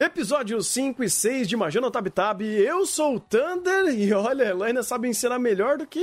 [0.00, 4.66] Episódios 5 e 6 de Majano Tab Tab, eu sou o Thunder e olha, ela
[4.66, 5.98] ainda sabe ensinar melhor do que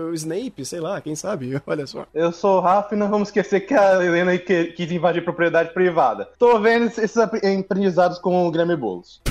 [0.00, 2.08] o Snape, sei lá, quem sabe, olha só.
[2.12, 6.28] Eu sou o Rafa e não vamos esquecer que a Helena quis invadir propriedade privada.
[6.36, 9.22] Tô vendo esses aprendizados com o Grammy Boulos.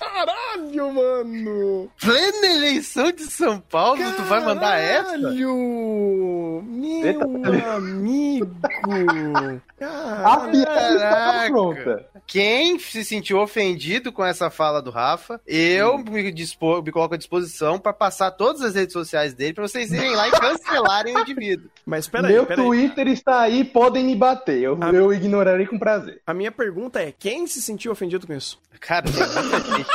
[0.00, 1.88] Caralho, mano!
[2.00, 5.12] Plena eleição de São Paulo, tu vai mandar essa?
[5.12, 6.62] Caralho!
[6.64, 7.76] Meu Eita.
[7.76, 8.50] amigo!
[9.80, 10.52] A Caralho!
[10.52, 11.50] piada está Caraca.
[11.50, 12.11] pronta.
[12.26, 17.18] Quem se sentiu ofendido com essa fala do Rafa, eu me, dispo- me coloco à
[17.18, 21.20] disposição pra passar todas as redes sociais dele pra vocês irem lá e cancelarem o
[21.20, 21.68] indivíduo.
[21.84, 22.64] Mas peraí, Meu peraí.
[22.64, 24.62] Twitter está aí, podem me bater.
[24.62, 24.90] Eu, Ah.
[24.90, 26.22] eu ignorarei com prazer.
[26.26, 28.58] A minha pergunta é: quem se sentiu ofendido com isso?
[28.80, 29.90] Cara, tem muita gente.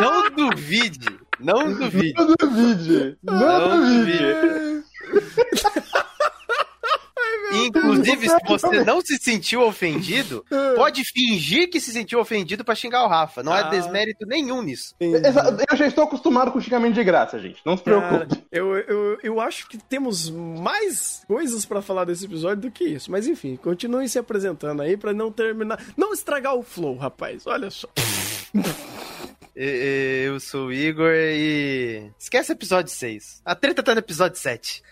[0.00, 2.14] Não duvide, não duvide.
[2.16, 3.18] Não duvide.
[3.22, 4.84] Não, Não duvide.
[7.52, 10.44] Inclusive, se você não se sentiu ofendido,
[10.76, 13.42] pode fingir que se sentiu ofendido pra xingar o Rafa.
[13.42, 13.62] Não há Ah.
[13.70, 14.94] desmérito nenhum nisso.
[15.00, 17.60] Eu já estou acostumado com xingamento de graça, gente.
[17.64, 18.44] Não se Cara, preocupe.
[18.52, 23.10] eu, eu, eu acho que temos mais coisas pra falar desse episódio do que isso.
[23.10, 25.78] Mas enfim, continue se apresentando aí pra não terminar.
[25.96, 27.46] Não estragar o flow, rapaz.
[27.46, 27.88] Olha só.
[29.60, 32.12] Eu sou o Igor e.
[32.16, 33.42] Esquece o episódio 6.
[33.44, 34.84] A treta tá no episódio 7.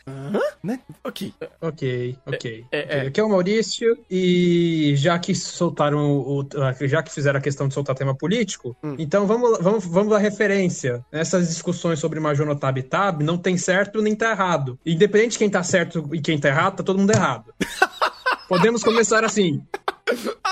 [0.61, 0.81] Né?
[1.05, 1.33] Ok.
[1.61, 2.65] Ok, ok.
[2.73, 3.01] É, Ok, é.
[3.07, 6.45] Aqui é o Maurício, e já que soltaram o.
[6.81, 8.97] Já que fizeram a questão de soltar tema político, Hum.
[8.99, 11.05] então vamos, vamos, vamos à referência.
[11.13, 14.77] Nessas discussões sobre Majono Tab Tab, não tem certo nem tá errado.
[14.85, 17.55] Independente de quem tá certo e quem tá errado, tá todo mundo errado.
[18.49, 19.63] Podemos começar assim.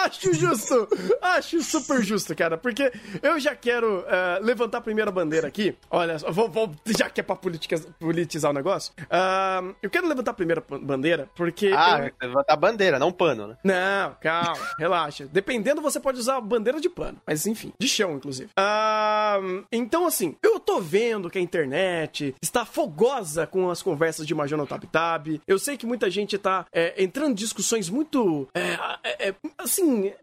[0.04, 0.88] Acho justo!
[1.20, 2.92] Acho super justo, cara, porque
[3.22, 5.76] eu já quero eh, levantar a primeira bandeira aqui.
[5.90, 10.06] Olha, só, vou, vou- já que é pra politica- politizar o negócio, ah, eu quero
[10.06, 11.70] levantar a primeira bandeira porque.
[11.74, 13.56] Ah, eu- levantar a bandeira, não pano, né?
[13.64, 15.26] Não, calma, relaxa.
[15.32, 17.18] Dependendo, você pode usar bandeira de pano.
[17.26, 18.50] Mas enfim, de chão, inclusive.
[18.56, 19.38] Ah,
[19.72, 24.58] então, assim, eu tô vendo que a internet está fogosa com as conversas de Major
[24.58, 25.40] no Tab Tab.
[25.46, 28.48] Eu sei que muita gente tá é, entrando em discussões muito.
[28.54, 29.34] é, é, é,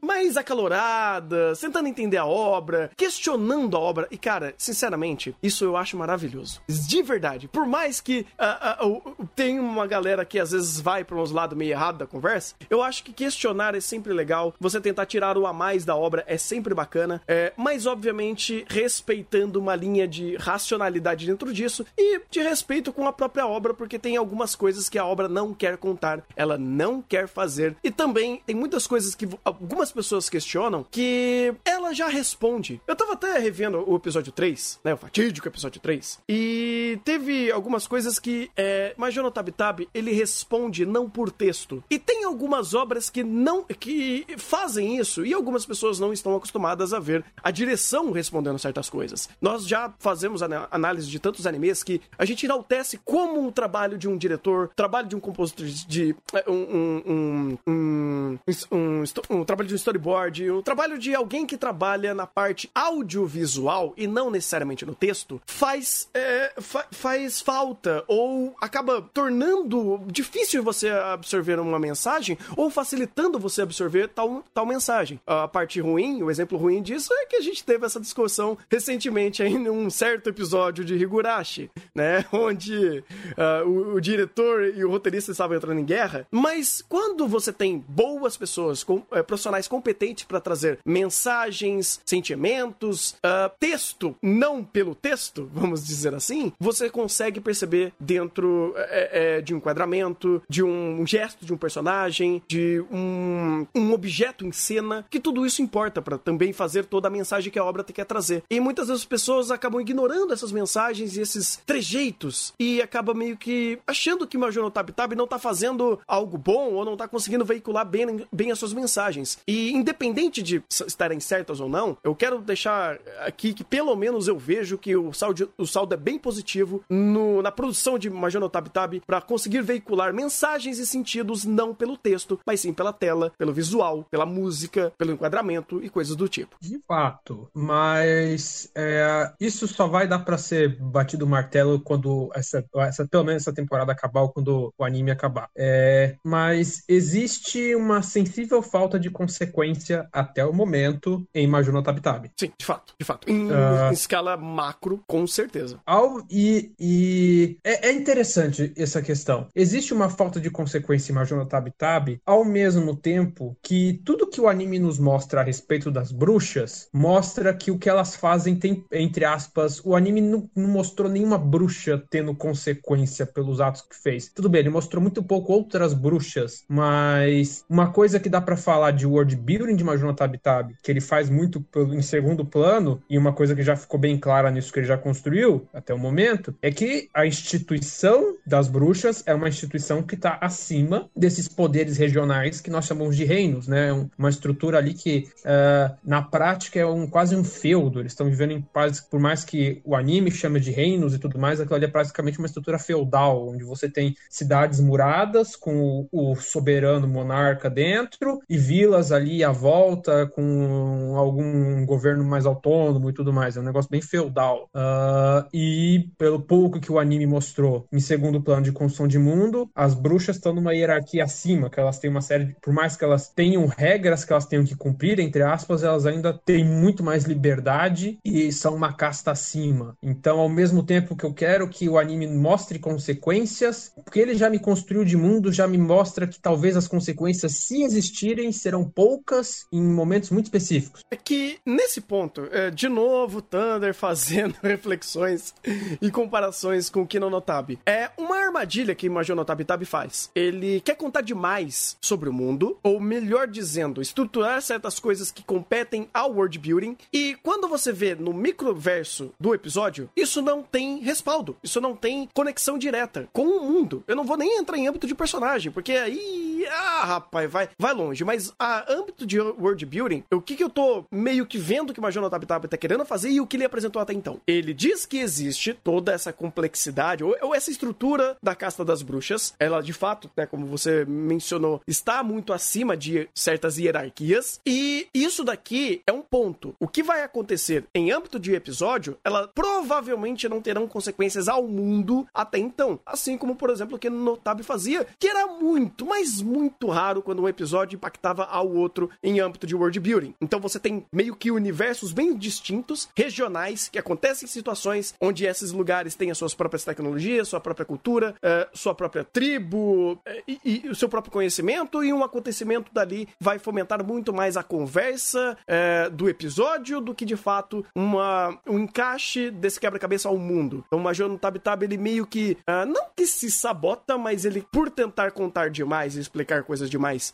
[0.02, 4.08] mais acaloradas, tentando entender a obra, questionando a obra.
[4.12, 6.62] E, cara, sinceramente, isso eu acho maravilhoso.
[6.68, 7.48] De verdade.
[7.48, 11.32] Por mais que ah, o- o- tem uma galera que às vezes vai para uns
[11.32, 14.54] lados meio errado da conversa, eu acho que questionar é sempre legal.
[14.60, 17.22] Você tentar tirar o a mais da obra é sempre bacana.
[17.28, 23.14] É, mas, obviamente, respeitando uma linha de racionalidade dentro disso e de respeito com a
[23.14, 27.28] própria obra, porque tem algumas coisas que a obra não quer contar, ela não quer
[27.28, 27.76] fazer.
[27.84, 29.28] E também tem muitas coisas que
[29.62, 32.82] algumas pessoas questionam que ela já responde.
[32.88, 34.94] Eu tava até revendo o episódio 3, né?
[34.96, 36.20] O fatídico episódio 3.
[36.28, 41.84] E teve algumas coisas que é, Major Tab Tab, ele responde não por texto.
[41.90, 46.94] E tem algumas obras que não que fazem isso e algumas pessoas não estão acostumadas
[46.94, 49.30] a ver a direção respondendo certas coisas.
[49.40, 54.08] Nós já fazemos análise de tantos animes que a gente enaltece como um trabalho de
[54.08, 58.40] um diretor, trabalho de um compositor de é, um, um, um, um,
[58.72, 63.94] um, um trabalho de um storyboard, um trabalho de alguém que trabalha na parte audiovisual
[63.98, 70.90] e não necessariamente no texto, faz, é, fa- faz falta ou acaba tornando difícil você
[70.90, 75.20] absorver uma mensagem ou facilitando você absorver tal, tal mensagem.
[75.28, 79.44] A parte ruim, o exemplo ruim disso é que a gente teve essa discussão recentemente
[79.44, 82.26] aí num certo episódio de Higurashi, né?
[82.32, 83.04] Onde
[83.38, 86.26] ah, o, o diretor e o roteirista estavam entrando em guerra.
[86.32, 93.52] Mas quando você tem boas pessoas, com, eh, profissionais competentes para trazer mensagens, sentimentos, ah,
[93.60, 99.58] texto, não pelo texto, vamos dizer assim, você consegue perceber dentro eh, eh, de um
[99.58, 105.46] enquadramento, de um gesto de um personagem, de um, um objeto em cena, que tudo
[105.46, 108.44] isso importa para também fazer toda a mensagem que a obra quer trazer.
[108.50, 113.36] E muitas vezes as pessoas acabam ignorando essas mensagens e esses trejeitos e acaba meio
[113.36, 117.44] que achando que Major Tab Tab não tá fazendo algo bom ou não tá conseguindo
[117.44, 119.21] veicular bem, bem as suas mensagens.
[119.48, 124.38] E independente de estarem certas ou não, eu quero deixar aqui que pelo menos eu
[124.38, 128.68] vejo que o saldo, o saldo é bem positivo no- na produção de Major Tab
[128.70, 133.54] Tab para conseguir veicular mensagens e sentidos não pelo texto, mas sim pela tela, pelo
[133.54, 136.56] visual, pela música, pelo enquadramento e coisas do tipo.
[136.60, 142.66] De fato, mas é, isso só vai dar pra ser batido o martelo quando essa,
[142.78, 145.50] essa pelo menos essa temporada acabar ou quando o anime acabar.
[145.56, 152.32] É, mas existe uma sensível falta de consequência até o momento em Major no Tabitabi.
[152.40, 153.30] Sim, de fato, de fato.
[153.30, 153.90] Em, Ah.
[153.90, 155.80] em escala macro, com certeza.
[155.86, 159.48] Ao, e e é, é interessante essa questão.
[159.56, 164.40] Existe uma falta de consequência em Major no Tabitabi, ao mesmo tempo que tudo que
[164.42, 168.84] o anime nos mostra a respeito das bruxas mostra que o que elas fazem tem,
[168.92, 174.32] entre aspas, o anime não, não mostrou nenhuma bruxa tendo consequência pelos atos que fez.
[174.34, 178.92] Tudo bem, ele mostrou muito pouco outras bruxas, mas uma coisa que dá pra falar
[178.92, 181.64] de world building de Major no Tabitabi, que ele faz muito
[181.94, 184.98] em segundo plano, e uma coisa que já ficou bem clara nisso que ele já
[184.98, 190.38] construiu até o momento, é que a instituição das bruxas é uma instituição que está
[190.42, 193.92] acima desses poderes regionais que nós chamamos de reinos, né?
[193.94, 198.00] Um- Uma estrutura ali que, ah, na prática, é um, quase um feudo.
[198.00, 201.40] Eles estão vivendo em paz, por mais que o anime chame de reinos e tudo
[201.40, 206.32] mais, aquilo ali é praticamente uma estrutura feudal, onde você tem cidades muradas com o,
[206.32, 213.14] o soberano monarca dentro e vilas ali à volta com algum governo mais autônomo e
[213.14, 213.58] tudo mais.
[213.58, 214.70] É um negócio bem feudal.
[214.74, 219.70] Ah, e pelo pouco que o anime mostrou em segundo plano de construção de mundo,
[219.76, 223.04] as bruxas estão numa hierarquia acima, que elas têm uma série de, por mais que
[223.04, 227.26] elas tenham regras que elas tenham que cumprir, entre aspas, elas ainda têm muito mais
[227.26, 229.96] liberdade e são uma casta acima.
[230.02, 234.50] Então, ao mesmo tempo que eu quero que o anime mostre consequências, porque ele já
[234.50, 239.66] me construiu de mundo, já me mostra que talvez as consequências, se existirem, serão poucas
[239.72, 241.02] em momentos muito específicos.
[241.10, 245.54] É que, nesse ponto, é, de novo, Thunder fazendo reflexões
[246.02, 247.80] e comparações com o Kino no Tabi.
[247.86, 250.30] É uma armadilha que Major no Tabi Tabi faz.
[250.36, 256.10] Ele quer contar demais sobre o mundo, ou melhor dizendo, estruturar certas coisas que competem
[256.14, 261.58] ao world building, e quando você vê no microverso do episódio, isso não tem respaldo,
[261.64, 264.04] isso não tem conexão direta com o mundo.
[264.08, 267.94] Eu não vou nem entrar em âmbito de personagem, porque aí, ah, rapaz, vai, vai
[267.94, 271.94] longe, mas a âmbito de world building, o que que eu tô meio que vendo
[271.94, 274.14] que o Major no Tabi Tabi tá querendo fazer e o que ele apresentou até
[274.14, 274.42] então?
[274.48, 279.54] Ele diz que existe toda essa complexidade, ou, ou essa estrutura da casta das bruxas,
[279.60, 285.44] ela de fato, né, como você mencionou, está muito acima de certas hierarquias, e isso
[285.44, 286.76] daqui é um ponto.
[286.80, 292.28] O que vai acontecer em âmbito de episódio, ela provavelmente não terão consequências ao mundo
[292.34, 293.00] até então.
[293.06, 297.22] Assim como, por exemplo, o que no Tabi fazia, que era muito, mas muito raro
[297.22, 300.34] quando um episódio impactava ao outro em âmbito de world building.
[300.42, 305.72] Então você tem meio que universos bem distintos, regionais, que acontecem em situações onde esses
[305.72, 310.82] lugares têm as suas próprias tecnologias, sua própria cultura, eh, sua própria tribo eh, e,
[310.86, 315.58] e o seu próprio conhecimento, e um acontecimento dali vai fomentar muito mais a conversa
[315.68, 320.84] eh, do episódio do que de fato uma, um encaixe desse quebra-cabeça ao mundo.
[320.88, 324.66] Então o Major no Tab Tab, ele meio que, não que se sabota, mas ele,
[324.72, 327.34] por tentar contar demais e explicar coisas demais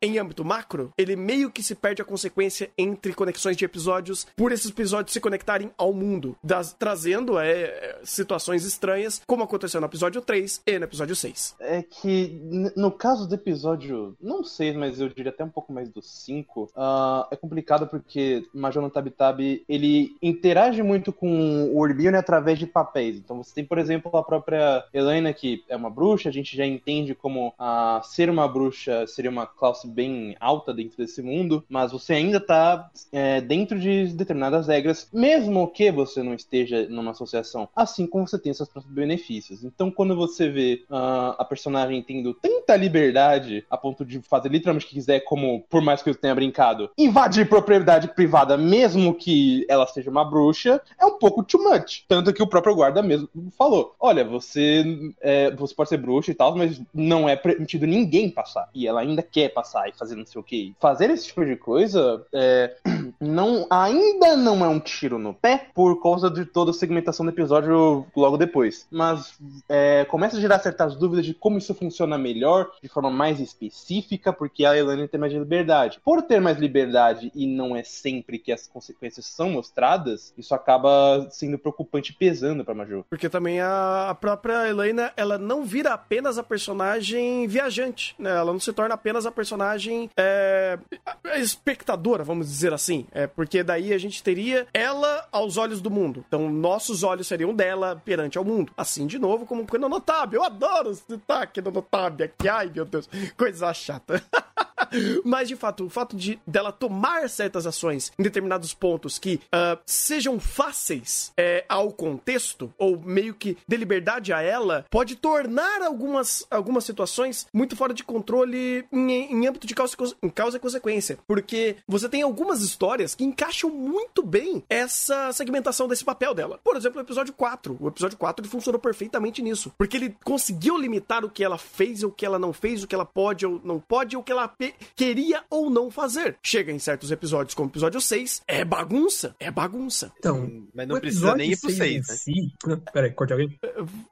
[0.00, 0.61] em âmbito macro,
[0.96, 5.20] ele meio que se perde a consequência entre conexões de episódios por esses episódios se
[5.20, 10.84] conectarem ao mundo, das- trazendo eh, situações estranhas, como aconteceu no episódio 3 e no
[10.84, 11.56] episódio 6.
[11.60, 12.40] É que,
[12.76, 16.70] no caso do episódio, não sei, mas eu diria até um pouco mais do 5,
[16.76, 21.28] ah, é complicado porque Major no Tab Tab, ele interage muito com
[21.72, 23.16] o Urbione através de papéis.
[23.16, 26.66] Então você tem, por exemplo, a própria Helena, que é uma bruxa, a gente já
[26.66, 31.92] entende como ah, ser uma bruxa seria uma classe bem alta dentro desse mundo, mas
[31.92, 37.68] você ainda tá é, dentro de determinadas regras, mesmo que você não esteja numa associação,
[37.74, 39.64] assim como você tem seus próprios benefícios.
[39.64, 44.86] Então, quando você vê ah, a personagem tendo tanta liberdade a ponto de fazer literalmente
[44.86, 49.64] o que quiser, como por mais que eu tenha brincado, invadir propriedade privada, mesmo que
[49.68, 52.04] ela seja uma bruxa, é um pouco too much.
[52.08, 54.84] Tanto que o próprio guarda mesmo falou: olha, você,
[55.20, 58.68] é, você pode ser bruxa e tal, mas não é permitido ninguém passar.
[58.74, 60.74] E ela ainda quer passar e fazer não sei o que.
[60.80, 62.74] Fazer esse tipo de coisa é,
[63.20, 67.32] não, ainda não é um tiro no pé por causa de toda a segmentação do
[67.32, 68.86] episódio logo depois.
[68.90, 73.40] Mas é, começa a gerar certas dúvidas de como isso funciona melhor, de forma mais
[73.40, 76.00] específica, porque a Elaine tem mais liberdade.
[76.04, 81.26] Por ter mais liberdade e não é sempre que as consequências são mostradas, isso acaba
[81.30, 83.04] sendo preocupante e pesando pra Major.
[83.08, 88.30] Porque também a, a própria Helena, ela não vira apenas a personagem viajante, né?
[88.30, 90.78] Ela não se torna apenas a personagem é,
[91.24, 93.06] a espectadora, vamos dizer assim.
[93.12, 96.24] É, porque daí a gente teria ela aos olhos do mundo.
[96.26, 98.72] Então, nossos olhos seriam dela perante ao mundo.
[98.76, 100.34] Assim, de novo, como o Notab.
[100.34, 102.48] Eu adoro citar aqui no Notab aqui.
[102.48, 103.08] Ai, meu Deus.
[103.36, 104.22] Coisa chata.
[105.24, 109.78] Mas, de fato, o fato de dela tomar certas ações em determinados pontos que ah,
[109.86, 116.46] sejam fáceis é, ao contexto, ou meio que dê liberdade a ela, pode tornar algumas,
[116.50, 121.18] algumas situações muito fora de controle em, em âmbito de causa, em causa e consequência.
[121.26, 126.60] Porque você tem algumas histórias que encaixam muito bem essa segmentação desse papel dela.
[126.62, 127.76] Por exemplo, o episódio 4.
[127.80, 129.72] O episódio 4 ele funcionou perfeitamente nisso.
[129.76, 132.94] Porque ele conseguiu limitar o que ela fez, o que ela não fez, o que
[132.94, 134.48] ela pode ou não pode, o que ela
[134.96, 136.36] queria ou não fazer.
[136.42, 139.34] Chega em certos episódios, como o episódio 6, é bagunça.
[139.38, 140.12] É bagunça.
[140.18, 142.14] Então, Mas não precisa nem ir pro episódio 6, seis né?
[142.14, 143.58] si- Não, Peraí, corte alguém.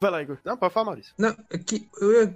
[0.01, 0.39] Vai lá, Igor.
[0.45, 1.13] Não, pode falar, Maurício.
[1.19, 2.35] Não, é que eu,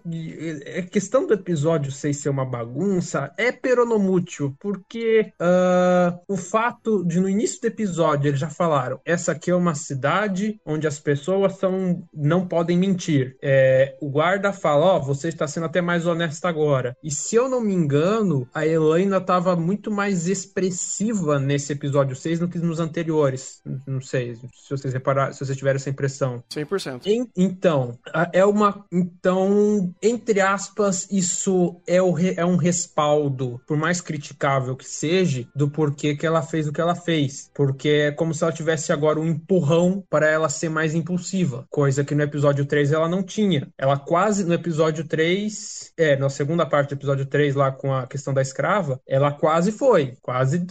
[0.65, 7.21] é questão do episódio 6 ser uma bagunça é peronomútil, porque ah, o fato de
[7.21, 11.59] no início do episódio eles já falaram, essa aqui é uma cidade onde as pessoas
[11.59, 13.37] são, não podem mentir.
[13.43, 16.97] É, o guarda fala, ó, você está sendo até mais honesta agora.
[17.03, 18.14] E se eu não me engano,
[18.55, 23.61] a Elaina estava muito mais expressiva nesse episódio 6 do que nos anteriores.
[23.87, 26.43] Não sei se vocês repararam, se vocês tiveram essa impressão.
[26.51, 27.07] 100%.
[27.07, 27.99] En- Então,
[28.33, 28.85] é uma.
[28.93, 35.69] Então, entre aspas, isso é, o é um respaldo, por mais criticável que seja, do
[35.69, 37.51] porquê que ela fez o que ela fez.
[37.55, 42.05] Porque é como se ela tivesse agora um empurrão para ela ser mais impulsiva, coisa
[42.05, 43.69] que no episódio 3 ela não tinha.
[43.79, 48.04] Ela quase, no episódio 3, é, na segunda parte do episódio 3, lá com a
[48.07, 50.67] questão da escrava, ela quase foi, quase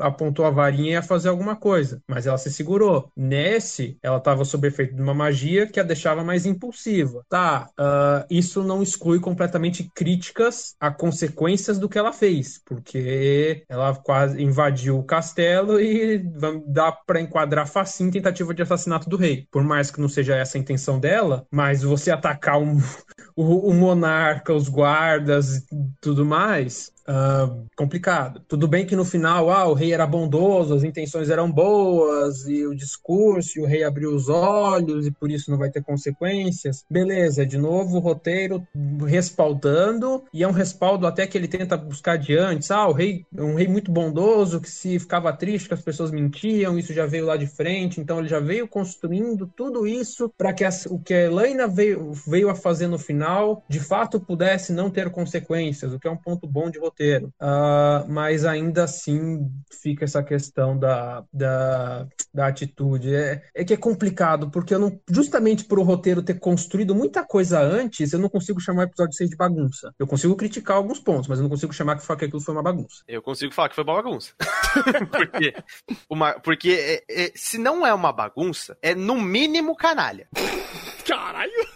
[0.00, 3.10] apontou a varinha e ia fazer alguma coisa, mas ela se segurou.
[3.16, 7.24] Nesse, ela estava sob efeito de uma magia que a deixava mais impulsiva.
[7.28, 13.94] Tá, ah, isso não exclui completamente críticas a consequências do que ela fez, porque ela
[13.94, 16.22] quase invadiu o castelo e
[16.66, 19.46] dá para enquadrar facinho tentativa de assassinato do rei.
[19.50, 22.78] Por mais que não seja essa a intenção dela, mas você atacar um,
[23.36, 25.64] o, o monarca, os guardas
[26.00, 28.40] tudo mais, mas ah, complicado.
[28.48, 32.66] Tudo bem que no final, ah, o rei era bondoso, as intenções eram boas, e
[32.66, 36.84] o discurso, e o rei abriu os olhos, e por isso não vai ter consequências.
[36.90, 38.66] Beleza, de novo o roteiro
[39.06, 42.70] respaldando, e é um respaldo até que ele tenta buscar de antes.
[42.70, 46.78] Ah, o rei um rei muito bondoso, que se ficava triste que as pessoas mentiam,
[46.78, 50.64] isso já veio lá de frente, então ele já veio construindo tudo isso para que
[50.64, 54.90] as- o que a Helena veio, veio a fazer no final, de fato pudesse não
[54.90, 56.93] ter consequências, o que é um ponto bom de roteiro.
[57.40, 59.50] Ah, mas ainda assim
[59.82, 63.14] fica essa questão da, da, da atitude.
[63.14, 67.24] É, é que é complicado, porque eu não, justamente por o roteiro ter construído muita
[67.24, 69.92] coisa antes, eu não consigo chamar o episódio 6 de bagunça.
[69.98, 72.54] Eu consigo criticar alguns pontos, mas eu não consigo chamar que, foi- que aquilo foi
[72.54, 73.02] uma bagunça.
[73.08, 74.32] Eu consigo falar que foi uma bagunça.
[75.10, 75.54] porque
[76.08, 80.28] uma, porque é- é- se não é uma bagunça, é no mínimo canalha.
[81.06, 81.73] Caralho!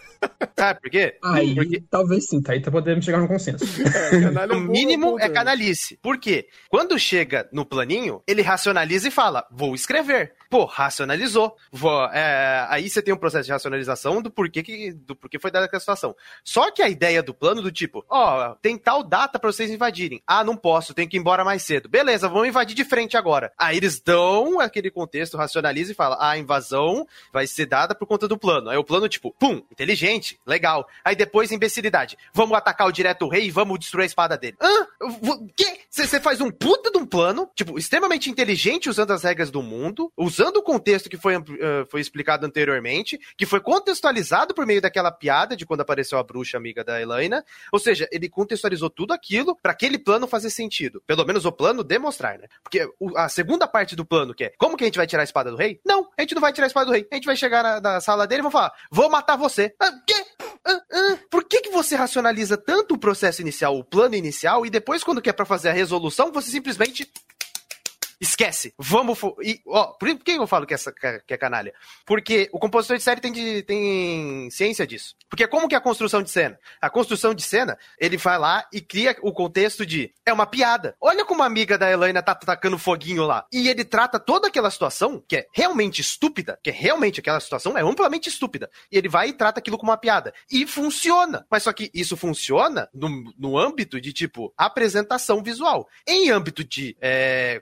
[0.57, 1.17] Sabe por quê?
[1.23, 3.65] Aí, Porque talvez sim, tá aí tá podemos chegar num consenso.
[4.09, 5.97] É, é no bom mínimo é canalice.
[6.01, 6.47] Por quê?
[6.69, 10.33] Quando chega no planinho, ele racionaliza e fala: vou escrever.
[10.49, 11.55] Pô, racionalizou.
[11.71, 15.51] Vou, é, aí você tem um processo de racionalização do porquê, que, do porquê foi
[15.51, 16.15] dada aquela situação.
[16.43, 20.23] Só que a ideia do plano do tipo, ó, tem tal data pra vocês invadirem.
[20.25, 21.87] Ah, não posso, tenho que ir embora mais cedo.
[21.87, 23.51] Beleza, vamos invadir de frente agora.
[23.57, 28.07] Aí eles dão aquele contexto, racionaliza e fala: ah, a invasão vai ser dada por
[28.07, 28.69] conta do plano.
[28.69, 30.08] Aí o plano, tipo, pum, inteligente,
[30.45, 30.87] legal.
[31.03, 32.17] Aí depois, imbecilidade.
[32.33, 34.57] Vamos atacar o direto rei e vamos destruir a espada dele.
[34.61, 34.87] Hã?
[35.01, 35.79] O quê?
[35.89, 40.11] Você faz um puta de um plano, tipo, extremamente inteligente usando as regras do mundo,
[40.15, 45.11] usando o contexto que foi, eh, foi explicado anteriormente, que foi contextualizado por meio daquela
[45.11, 47.43] piada de quando apareceu a bruxa amiga da Elaina.
[47.71, 51.01] Ou seja, ele contextualizou tudo aquilo pra aquele plano fazer sentido.
[51.05, 52.47] Pelo menos o plano demonstrar, né?
[52.63, 55.25] Porque a segunda parte do plano, que é como que a gente vai tirar a
[55.25, 55.79] espada do rei?
[55.85, 57.07] Não, a gente não vai tirar a espada do rei.
[57.11, 59.73] A gente vai chegar na, na sala dele e vão falar: vou matar você.
[59.79, 60.25] Ah, quê?
[60.65, 64.69] Ah, ah, por que, que você racionaliza tanto o processo inicial, o plano inicial, e
[64.69, 67.11] depois, quando quer pra fazer a resolução, você simplesmente
[68.19, 68.73] esquece?
[68.77, 69.19] Vamos.
[69.41, 71.73] E, ó, por que eu falo que, essa, que é canalha?
[72.05, 75.15] Porque o compositor de série tem, de- tem ciência disso.
[75.29, 76.59] Porque como que é a construção de cena?
[76.81, 80.95] A construção de cena, ele vai lá e cria o contexto de é uma piada.
[80.99, 83.45] Olha como a amiga da Elaine tá tacando foguinho lá.
[83.51, 87.77] E ele trata toda aquela situação, que é realmente estúpida, que é realmente aquela situação
[87.77, 88.69] é amplamente estúpida.
[88.91, 90.33] E ele vai e trata aquilo como uma piada.
[90.51, 91.45] E funciona.
[91.49, 95.87] Mas só que isso funciona no, no âmbito de, tipo, apresentação visual.
[96.07, 97.61] Em âmbito de, é,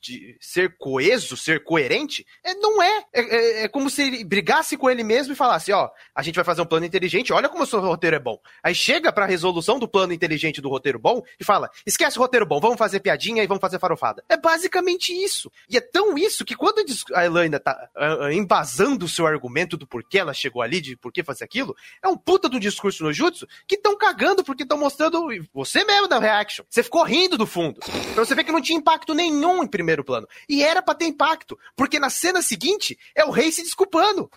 [0.00, 3.04] de ser coeso, ser coerente, é, não é.
[3.12, 3.64] É, é.
[3.64, 6.62] é como se ele brigasse com ele mesmo e falasse: ó, a gente vai fazer
[6.62, 8.38] um plano inteligente, olha como o seu roteiro é bom.
[8.62, 12.46] Aí chega pra resolução do plano inteligente do roteiro bom e fala: esquece o roteiro
[12.46, 14.24] bom, vamos fazer piadinha e vamos fazer farofada.
[14.28, 15.50] É basicamente isso.
[15.68, 19.86] E é tão isso que quando a Elaine tá uh, embasando o seu argumento do
[19.86, 23.12] porquê ela chegou ali, de por que fazer aquilo, é um puta do discurso no
[23.12, 26.64] Jutsu que estão cagando porque estão mostrando você mesmo da reaction.
[26.68, 27.80] Você ficou rindo do fundo.
[28.12, 30.28] Então você vê que não tinha impacto nenhum em primeiro plano.
[30.48, 34.30] E era para ter impacto, porque na cena seguinte é o rei se desculpando.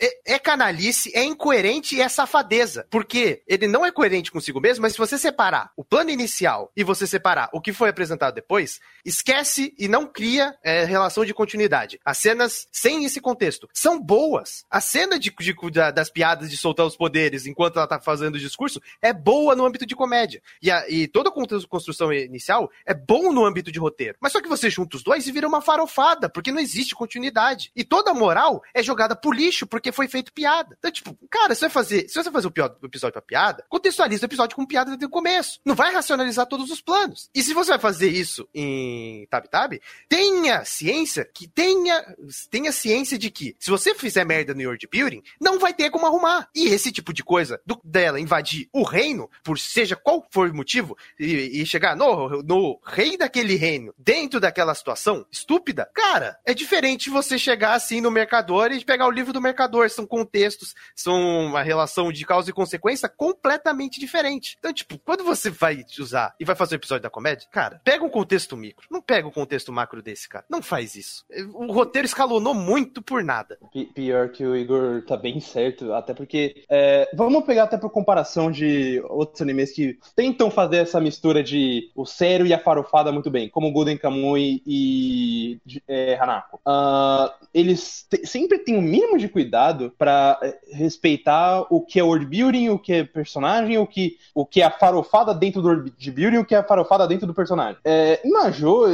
[0.00, 2.86] É, é canalice, é incoerente e é safadeza.
[2.90, 6.84] Porque ele não é coerente consigo mesmo, mas se você separar o plano inicial e
[6.84, 12.00] você separar o que foi apresentado depois, esquece e não cria é, relação de continuidade.
[12.04, 14.64] As cenas sem esse contexto são boas.
[14.70, 15.54] A cena de, de,
[15.92, 19.64] das piadas de soltar os poderes enquanto ela tá fazendo o discurso é boa no
[19.64, 20.42] âmbito de comédia.
[20.62, 24.16] E, a, e toda a construção inicial é bom no âmbito de roteiro.
[24.20, 27.70] Mas só que você junta os dois e vira uma farofada, porque não existe continuidade.
[27.74, 30.76] E toda a moral é jogada pro lixo porque foi feito piada.
[30.78, 34.28] Então, tipo, cara, se você fazer, se você fazer o episódio pra piada, contextualiza o
[34.28, 35.60] episódio com piada desde o começo.
[35.64, 37.30] Não vai racionalizar todos os planos.
[37.34, 39.72] E se você vai fazer isso em Tab Tab,
[40.08, 42.04] tenha ciência que tenha,
[42.50, 46.06] tenha ciência de que se você fizer merda no world building, não vai ter como
[46.06, 46.48] arrumar.
[46.54, 50.54] E esse tipo de coisa do, dela invadir o reino, por seja qual for o
[50.54, 56.54] motivo, e, e chegar no, no rei daquele reino, dentro daquela situação estúpida, cara, é
[56.54, 59.90] diferente você chegar assim no mercador e pegar o livro do mercador.
[59.90, 64.56] São contextos, são uma relação de causa e consequência completamente diferente.
[64.58, 67.80] Então, tipo, quando você vai usar e vai fazer o um episódio da comédia, cara,
[67.84, 70.44] pega um contexto micro, não pega o um contexto macro desse, cara.
[70.48, 71.24] Não faz isso.
[71.54, 73.58] O roteiro escalonou muito por nada.
[73.94, 76.64] Pior que o Igor tá bem certo, até porque.
[76.68, 81.90] É, vamos pegar até por comparação de outros animes que tentam fazer essa mistura de
[81.94, 85.58] o sério e a farofada muito bem, como Golden Kamui e
[85.88, 86.60] é, Hanako.
[86.66, 92.02] Uh, eles sempre têm o um mínimo de cuidado para é, respeitar o que é
[92.02, 95.68] world building, o que é personagem, o que, o que é a farofada dentro do
[95.68, 97.76] world building, o que é a farofada dentro do personagem.
[97.84, 98.86] É, em Majô,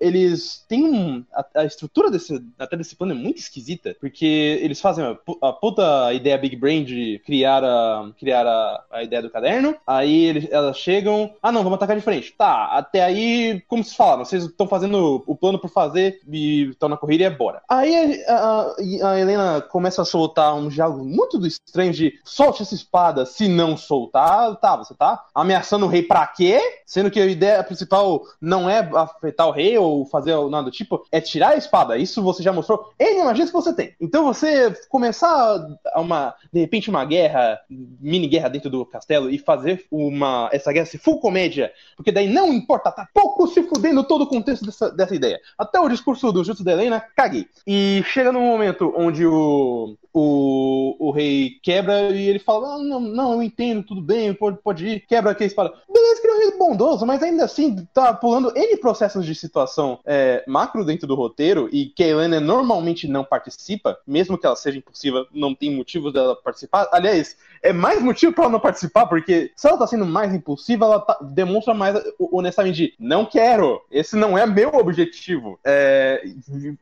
[0.00, 1.24] eles têm um.
[1.32, 5.52] A, a, estrutura desse, até desse plano é muito esquisita, porque eles fazem a, a
[5.52, 10.48] puta ideia Big Brain de criar a, criar a, a ideia do caderno, aí eles,
[10.50, 11.32] elas chegam.
[11.42, 12.32] Ah, não, vamos atacar de frente.
[12.36, 16.88] Tá, até aí, como vocês falaram, vocês estão fazendo o plano por fazer e estão
[16.88, 17.62] na corrida e é bora.
[17.68, 23.26] Aí a, a, Helena começa a soltar um diálogo muito estranho de solte essa espada,
[23.26, 26.60] se não soltar, tá, você tá ameaçando o rei pra quê?
[26.86, 30.70] Sendo que a ideia principal não é afetar o rei ou ou fazer nada do
[30.70, 31.96] tipo, é tirar a espada.
[31.96, 33.94] Isso você já mostrou N magias que você tem.
[34.00, 35.66] Então você começar
[35.96, 40.86] uma, de repente, uma guerra, mini guerra dentro do castelo e fazer uma essa guerra
[40.86, 44.90] se full comédia, porque daí não importa, tá pouco se fudendo todo o contexto dessa,
[44.98, 45.40] dessa ideia.
[45.56, 47.46] Até o discurso do Justo da Helena, caguei.
[47.66, 53.00] E chega num momento onde o, o, o rei quebra e ele fala: ah, não,
[53.00, 55.72] não, eu entendo, tudo bem, pode, pode ir, quebra aqui a espada.
[55.92, 59.34] Beleza, que ele é um rei bondoso, mas ainda assim tá pulando N processos de
[59.34, 64.46] situação é, macro dentro do roteiro e que a Helena normalmente não participa, mesmo que
[64.46, 66.88] ela seja impossível, não tem motivo dela participar.
[66.92, 70.84] Aliás, é mais motivo para ela não participar, porque se ela tá sendo mais impulsiva,
[70.84, 75.58] ela tá, demonstra mais honestamente de não quero, esse não é meu objetivo.
[75.64, 76.22] É,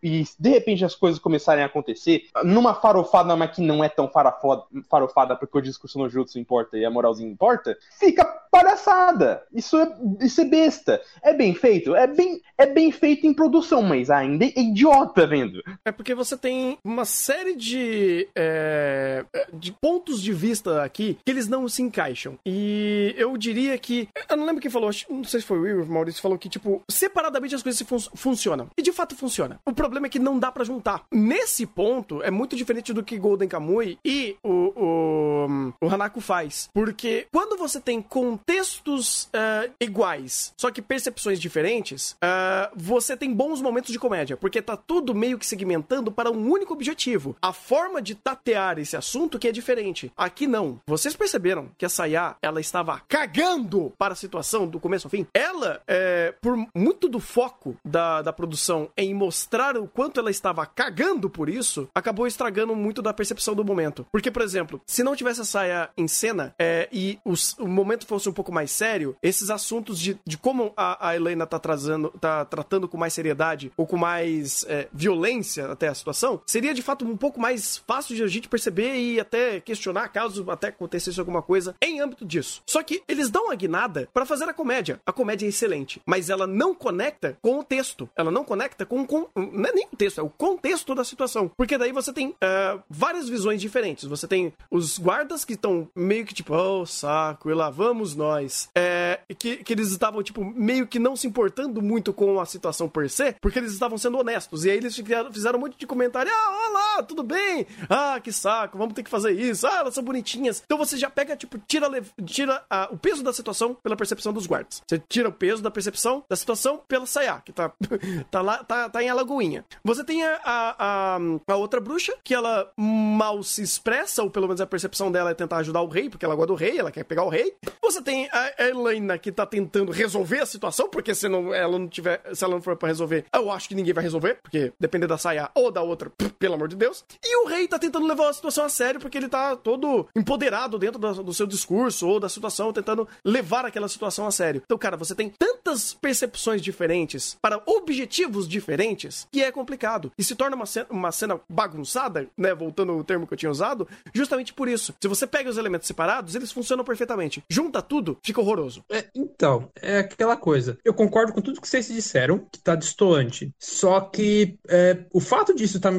[0.02, 4.08] e de repente as coisas começarem a acontecer numa farofada, mas que não é tão
[4.08, 9.25] farofada, farofada porque o discurso no jutsu importa e a moralzinha importa, fica palhaçada.
[9.52, 9.88] Isso é,
[10.20, 11.00] isso é besta.
[11.22, 15.62] É bem feito, é bem, é bem feito em produção, mas ainda é idiota vendo.
[15.84, 21.48] É porque você tem uma série de, é, de pontos de vista aqui que eles
[21.48, 22.38] não se encaixam.
[22.44, 24.08] E eu diria que.
[24.28, 26.48] Eu não lembro quem falou, não sei se foi o Will, o Maurício falou que,
[26.48, 28.68] tipo, separadamente as coisas fun funcionam.
[28.76, 29.60] E de fato funciona.
[29.64, 31.04] O problema é que não dá para juntar.
[31.12, 36.68] Nesse ponto, é muito diferente do que Golden Kamui e o, o, o Hanako faz.
[36.72, 43.60] Porque quando você tem contextos uh, iguais, só que percepções diferentes, uh, você tem bons
[43.60, 44.36] momentos de comédia.
[44.36, 47.36] Porque tá tudo meio que segmentando para um único objetivo.
[47.40, 50.12] A forma de tatear esse assunto que é diferente.
[50.16, 50.80] Aqui não.
[50.86, 55.26] Vocês perceberam que a Sayá, ela estava cagando para a situação do começo ao fim?
[55.34, 60.64] Ela, é, por muito do foco da, da produção em mostrar o quanto ela estava
[60.66, 64.06] cagando por isso, acabou estragando muito da percepção do momento.
[64.10, 68.06] Porque, por exemplo, se não tivesse a saia em cena é, e os- o momento
[68.06, 72.10] fosse um pouco mais sério, esses assuntos de, de como a, a Helena tá, trazendo,
[72.20, 76.82] tá tratando com mais seriedade ou com mais é, violência até a situação, seria de
[76.82, 81.18] fato um pouco mais fácil de a gente perceber e até questionar caso até acontecesse
[81.18, 82.62] alguma coisa em âmbito disso.
[82.66, 85.00] Só que eles dão uma guinada para fazer a comédia.
[85.04, 88.08] A comédia é excelente, mas ela não conecta com o texto.
[88.16, 91.50] Ela não conecta com, com não é nem o texto, é o contexto da situação.
[91.56, 94.04] Porque daí você tem ah, várias visões diferentes.
[94.04, 98.68] Você tem os guardas que estão meio que tipo, oh, saco, e lá vamos nós.
[98.74, 98.95] É,
[99.38, 103.08] que, que eles estavam, tipo, meio que não se importando muito com a situação per
[103.10, 104.64] se, porque eles estavam sendo honestos.
[104.64, 107.66] E aí eles fizeram, fizeram um monte de comentário: ah, olá, tudo bem?
[107.88, 109.66] Ah, que saco, vamos ter que fazer isso.
[109.66, 110.62] Ah, elas são bonitinhas.
[110.64, 111.88] Então você já pega, tipo, tira,
[112.24, 114.82] tira o peso da situação pela percepção dos guardas.
[114.86, 117.72] Você tira o peso da percepção da situação pela Sayá, que tá,
[118.30, 119.64] tá lá, tá, tá em Alagoinha.
[119.84, 121.18] Você tem a, a, a,
[121.52, 125.34] a outra bruxa, que ela mal se expressa, ou pelo menos a percepção dela é
[125.34, 127.54] tentar ajudar o rei, porque ela gosta do rei, ela quer pegar o rei.
[127.82, 128.52] Você tem a
[128.90, 132.54] Helena, que tá tentando resolver a situação, porque se não, ela não tiver, se ela
[132.54, 135.70] não for pra resolver, eu acho que ninguém vai resolver, porque depender da Sayá ou
[135.70, 137.04] da outra, pelo amor de Deus.
[137.24, 140.78] E o rei tá tentando levar a situação a sério, porque ele tá todo empoderado
[140.78, 144.62] dentro do, do seu discurso ou da situação, tentando levar aquela situação a sério.
[144.64, 150.12] Então, cara, você tem tantas percepções diferentes para objetivos diferentes que é complicado.
[150.18, 152.54] E se torna uma cena, uma cena bagunçada, né?
[152.54, 154.94] Voltando ao termo que eu tinha usado, justamente por isso.
[155.00, 157.42] Se você pega os elementos separados, eles funcionam perfeitamente.
[157.48, 158.75] Junta tudo, fica horroroso.
[158.90, 160.78] É, então, é aquela coisa.
[160.84, 163.52] Eu concordo com tudo que vocês disseram, que tá distoante.
[163.58, 165.90] Só que é, o fato disso, tá,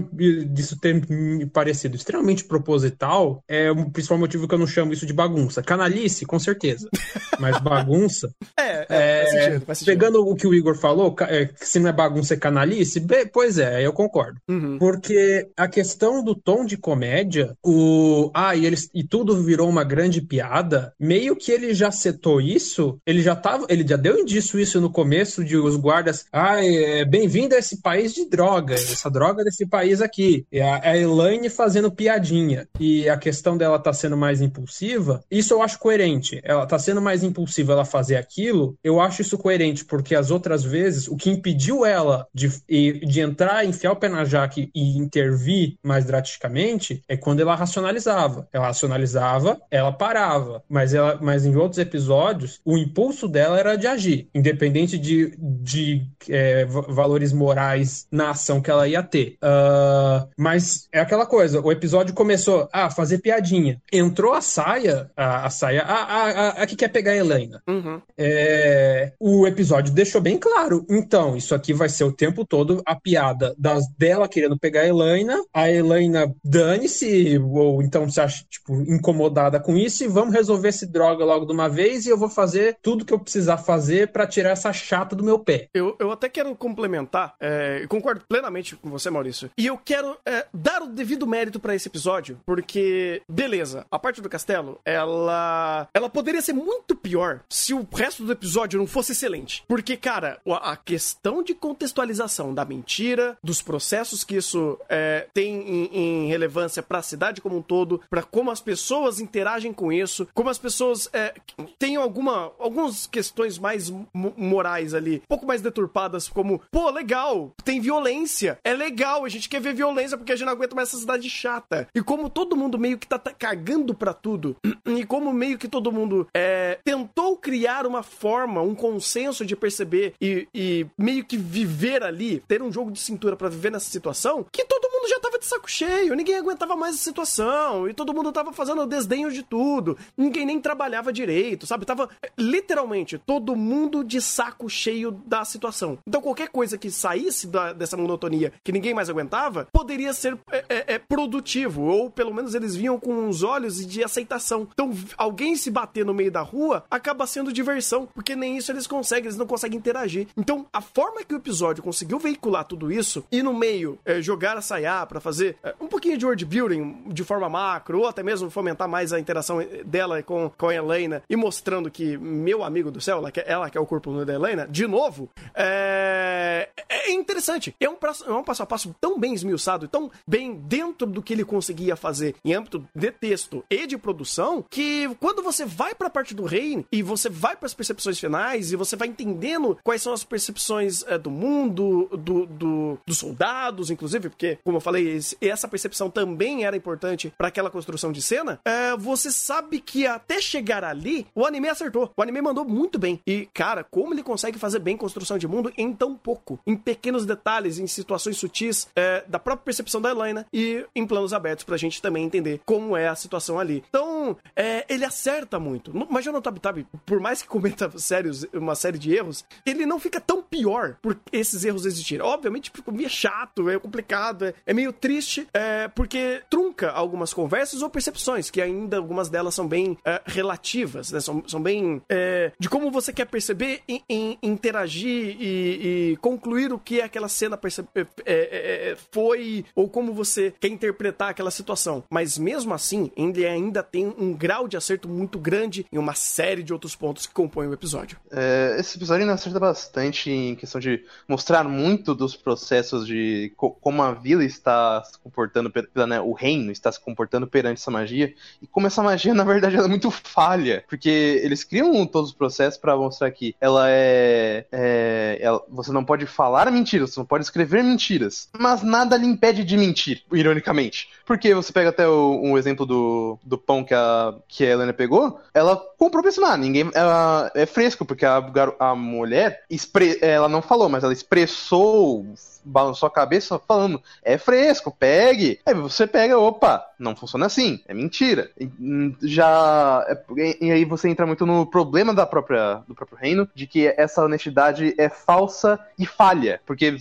[0.50, 5.06] disso ter me parecido extremamente proposital é o principal motivo que eu não chamo isso
[5.06, 5.64] de bagunça.
[5.64, 6.90] Canalice, com certeza.
[7.40, 8.32] Mas bagunça.
[8.58, 9.94] É, é, É, faz sentido, faz sentido.
[9.94, 13.86] Pegando o que o Igor falou, é, se não é bagunça é canalice, pois é,
[13.86, 14.40] eu concordo.
[14.50, 14.78] Uhum.
[14.78, 18.32] Porque a questão do tom de comédia, o.
[18.34, 18.90] Ah, e, eles...
[18.94, 22.67] e tudo virou uma grande piada, meio que ele já setou isso,
[23.06, 23.66] ele já tava.
[23.70, 26.26] Ele já deu indício isso no começo de os guardas.
[26.32, 30.46] Ah, é, bem-vindo a esse país de droga, essa droga desse país aqui.
[30.52, 32.68] E a, a Elaine fazendo piadinha.
[32.80, 36.40] E a questão dela tá sendo mais impulsiva, isso eu acho coerente.
[36.44, 40.64] Ela tá sendo mais impulsiva ela fazer aquilo, eu acho isso coerente, porque as outras
[40.64, 45.76] vezes, o que impediu ela de, de entrar, enfiar o pé na jaque e intervir
[45.84, 48.48] mais drasticamente é quando ela racionalizava.
[48.52, 53.88] Ela racionalizava, ela parava, mas, ela, mas em outros episódios, o impulso dela era de
[53.88, 59.38] agir, independente de, de é, va- valores morais na ação que ela ia ter.
[59.42, 63.82] Ah, mas é aquela coisa, o episódio começou a fazer piadinha.
[63.92, 67.62] Entrou a saia, a, a saia, a, a, a, a que quer pegar a Helena.
[67.68, 68.02] Uhum.
[68.18, 70.86] É, o episódio deixou bem claro.
[70.90, 74.88] Então, isso aqui vai ser o tempo todo a piada das, dela querendo pegar a
[74.88, 80.70] Helena, a Helena dane-se, ou então se acha tipo, incomodada com isso, e vamos resolver
[80.70, 84.10] esse droga logo de uma vez, e eu vou fazer tudo que eu precisar fazer
[84.10, 85.70] pra tirar essa chata do meu pé.
[85.74, 89.50] Eu, eu até quero complementar, é, concordo plenamente com você, Maurício.
[89.58, 94.22] E eu quero é, dar o devido mérito pra esse episódio, porque, beleza, a parte
[94.22, 95.88] do castelo, ela.
[95.94, 99.64] Ela poderia ser muito pior se o resto do episódio não fosse excelente.
[99.68, 105.56] Porque, cara, a, a questão de contextualização da mentira, dos processos que isso é, tem
[105.68, 110.28] em, em relevância pra cidade como um todo, pra como as pessoas interagem com isso,
[110.34, 111.34] como as pessoas é,
[111.80, 117.52] têm alguma, algumas questões mais mo- morais ali, um pouco mais deturpadas, como, pô, legal,
[117.64, 120.90] tem violência, é legal, a gente quer ver violência porque a gente não aguenta mais
[120.90, 121.88] essa cidade chata.
[121.94, 125.92] E como todo mundo meio que tá, cagando pra tudo, e como meio que todo
[125.92, 132.04] mundo é, tentou criar uma forma, um consenso de perceber e, e meio que viver
[132.04, 134.77] ali, ter um jogo de cintura pra viver nessa situação, que todo
[135.08, 138.52] mundo já tava de saco cheio, ninguém aguentava mais a situação, e todo mundo tava
[138.52, 141.86] fazendo desdenho de tudo, ninguém nem trabalhava direito, sabe?
[141.86, 145.98] Tava literalmente todo mundo de saco cheio da situação.
[146.08, 150.66] Então qualquer coisa que saísse da- dessa monotonia que ninguém mais aguentava, poderia ser é,
[150.70, 154.68] é, é, produtivo, ou pelo menos eles vinham com uns olhos de aceitação.
[154.74, 158.88] Então alguém se bater no meio da rua acaba sendo diversão, porque nem isso eles
[158.88, 160.28] conseguem, eles não conseguem interagir.
[160.36, 164.58] Então a forma que o episódio conseguiu veicular tudo isso e no meio é, jogar
[164.58, 164.62] a
[164.98, 168.50] Sayá pra fazer é, um pouquinho de world building de forma macro, ou até mesmo
[168.50, 172.90] fomentar mais a interação eh, dela com, com a Helena e mostrando que meu amigo
[172.90, 177.14] do céu, ela que, ela é o corpo da Helena, de novo, é, é é
[177.14, 177.74] interessante.
[177.80, 181.22] É um, passo, é um passo a passo tão bem esmiuçado, tão bem dentro do
[181.22, 185.96] que ele conseguia fazer em âmbito de texto e de produção, que quando você vai
[185.96, 189.78] pra parte do reino e você vai para as percepções finais e você vai entendendo
[189.84, 194.82] quais são as percepções é, do mundo, do, do, dos soldados, inclusive, porque, como eu
[194.88, 200.08] falei, essa percepção também era importante para aquela construção de cena, é, você sabe que
[200.08, 202.10] até chegar ali, o anime acertou.
[202.16, 203.20] O anime mandou muito bem.
[203.28, 207.26] E, cara, como ele consegue fazer bem construção de mundo em tão pouco, em pequenos
[207.26, 211.76] detalhes, em situações sutis é, da própria percepção da Helena e em planos abertos pra
[211.76, 213.84] gente também entender como é a situação ali.
[213.90, 215.92] Então, é, ele acerta muito.
[216.10, 220.00] Mas Jonathan Tab Tab, por mais que cometa sérios, uma série de erros, ele não
[220.00, 222.26] fica tão pior por esses erros existirem.
[222.26, 227.82] Obviamente, fica meio chato, é complicado, é, é meio triste, é, porque trunca algumas conversas
[227.82, 231.20] ou percepções, que ainda algumas delas são bem é, relativas, né?
[231.20, 236.72] São, são bem é, de como você quer perceber, em, em interagir e, e, concluir
[236.72, 237.60] o que aquela cena
[237.96, 242.04] é, é, é, foi, ou como você quer interpretar aquela situação.
[242.08, 246.62] Mas mesmo assim, ele ainda tem um grau de acerto muito grande em uma série
[246.62, 248.20] de outros pontos que compõem o episódio.
[248.32, 253.72] É, esse episódio ainda acerta bastante em questão de mostrar muito dos processos de co
[253.72, 254.67] como a vila está
[255.06, 255.72] se comportando,
[256.08, 259.76] né, o reino está se comportando perante essa magia, e como essa magia, na verdade,
[259.76, 261.10] é muito falha, porque
[261.44, 266.26] eles criam todos os processos para mostrar que ela é, é ela, você não pode
[266.26, 271.10] falar mentiras, você não pode escrever mentiras, mas nada lhe impede de mentir, ironicamente.
[271.26, 274.94] Porque você pega até o, um exemplo do, do pão que a, que a Helena
[274.94, 278.44] pegou, ela comprou pra ensinar, ninguém, ela é fresco, porque a,
[278.80, 282.26] a mulher, expre, ela não falou, mas ela expressou
[282.68, 284.57] balançou a cabeça falando, é fresco,
[284.92, 285.60] pegue.
[285.66, 288.52] Aí você pega, opa, não funciona assim, é mentira.
[288.80, 290.06] Hum, já.
[290.08, 293.88] É, e aí você entra muito no problema da própria, do próprio reino, de que
[293.98, 296.62] essa honestidade é falsa e falha.
[296.66, 296.98] Porque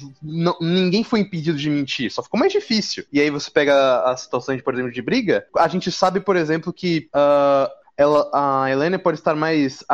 [0.60, 3.04] ninguém foi impedido de mentir, só ficou mais difícil.
[3.12, 6.36] E aí você pega a situação, de, por exemplo, de briga, a gente sabe, por
[6.36, 7.08] exemplo, que.
[7.14, 9.84] Uh, ela, a Helena pode estar mais,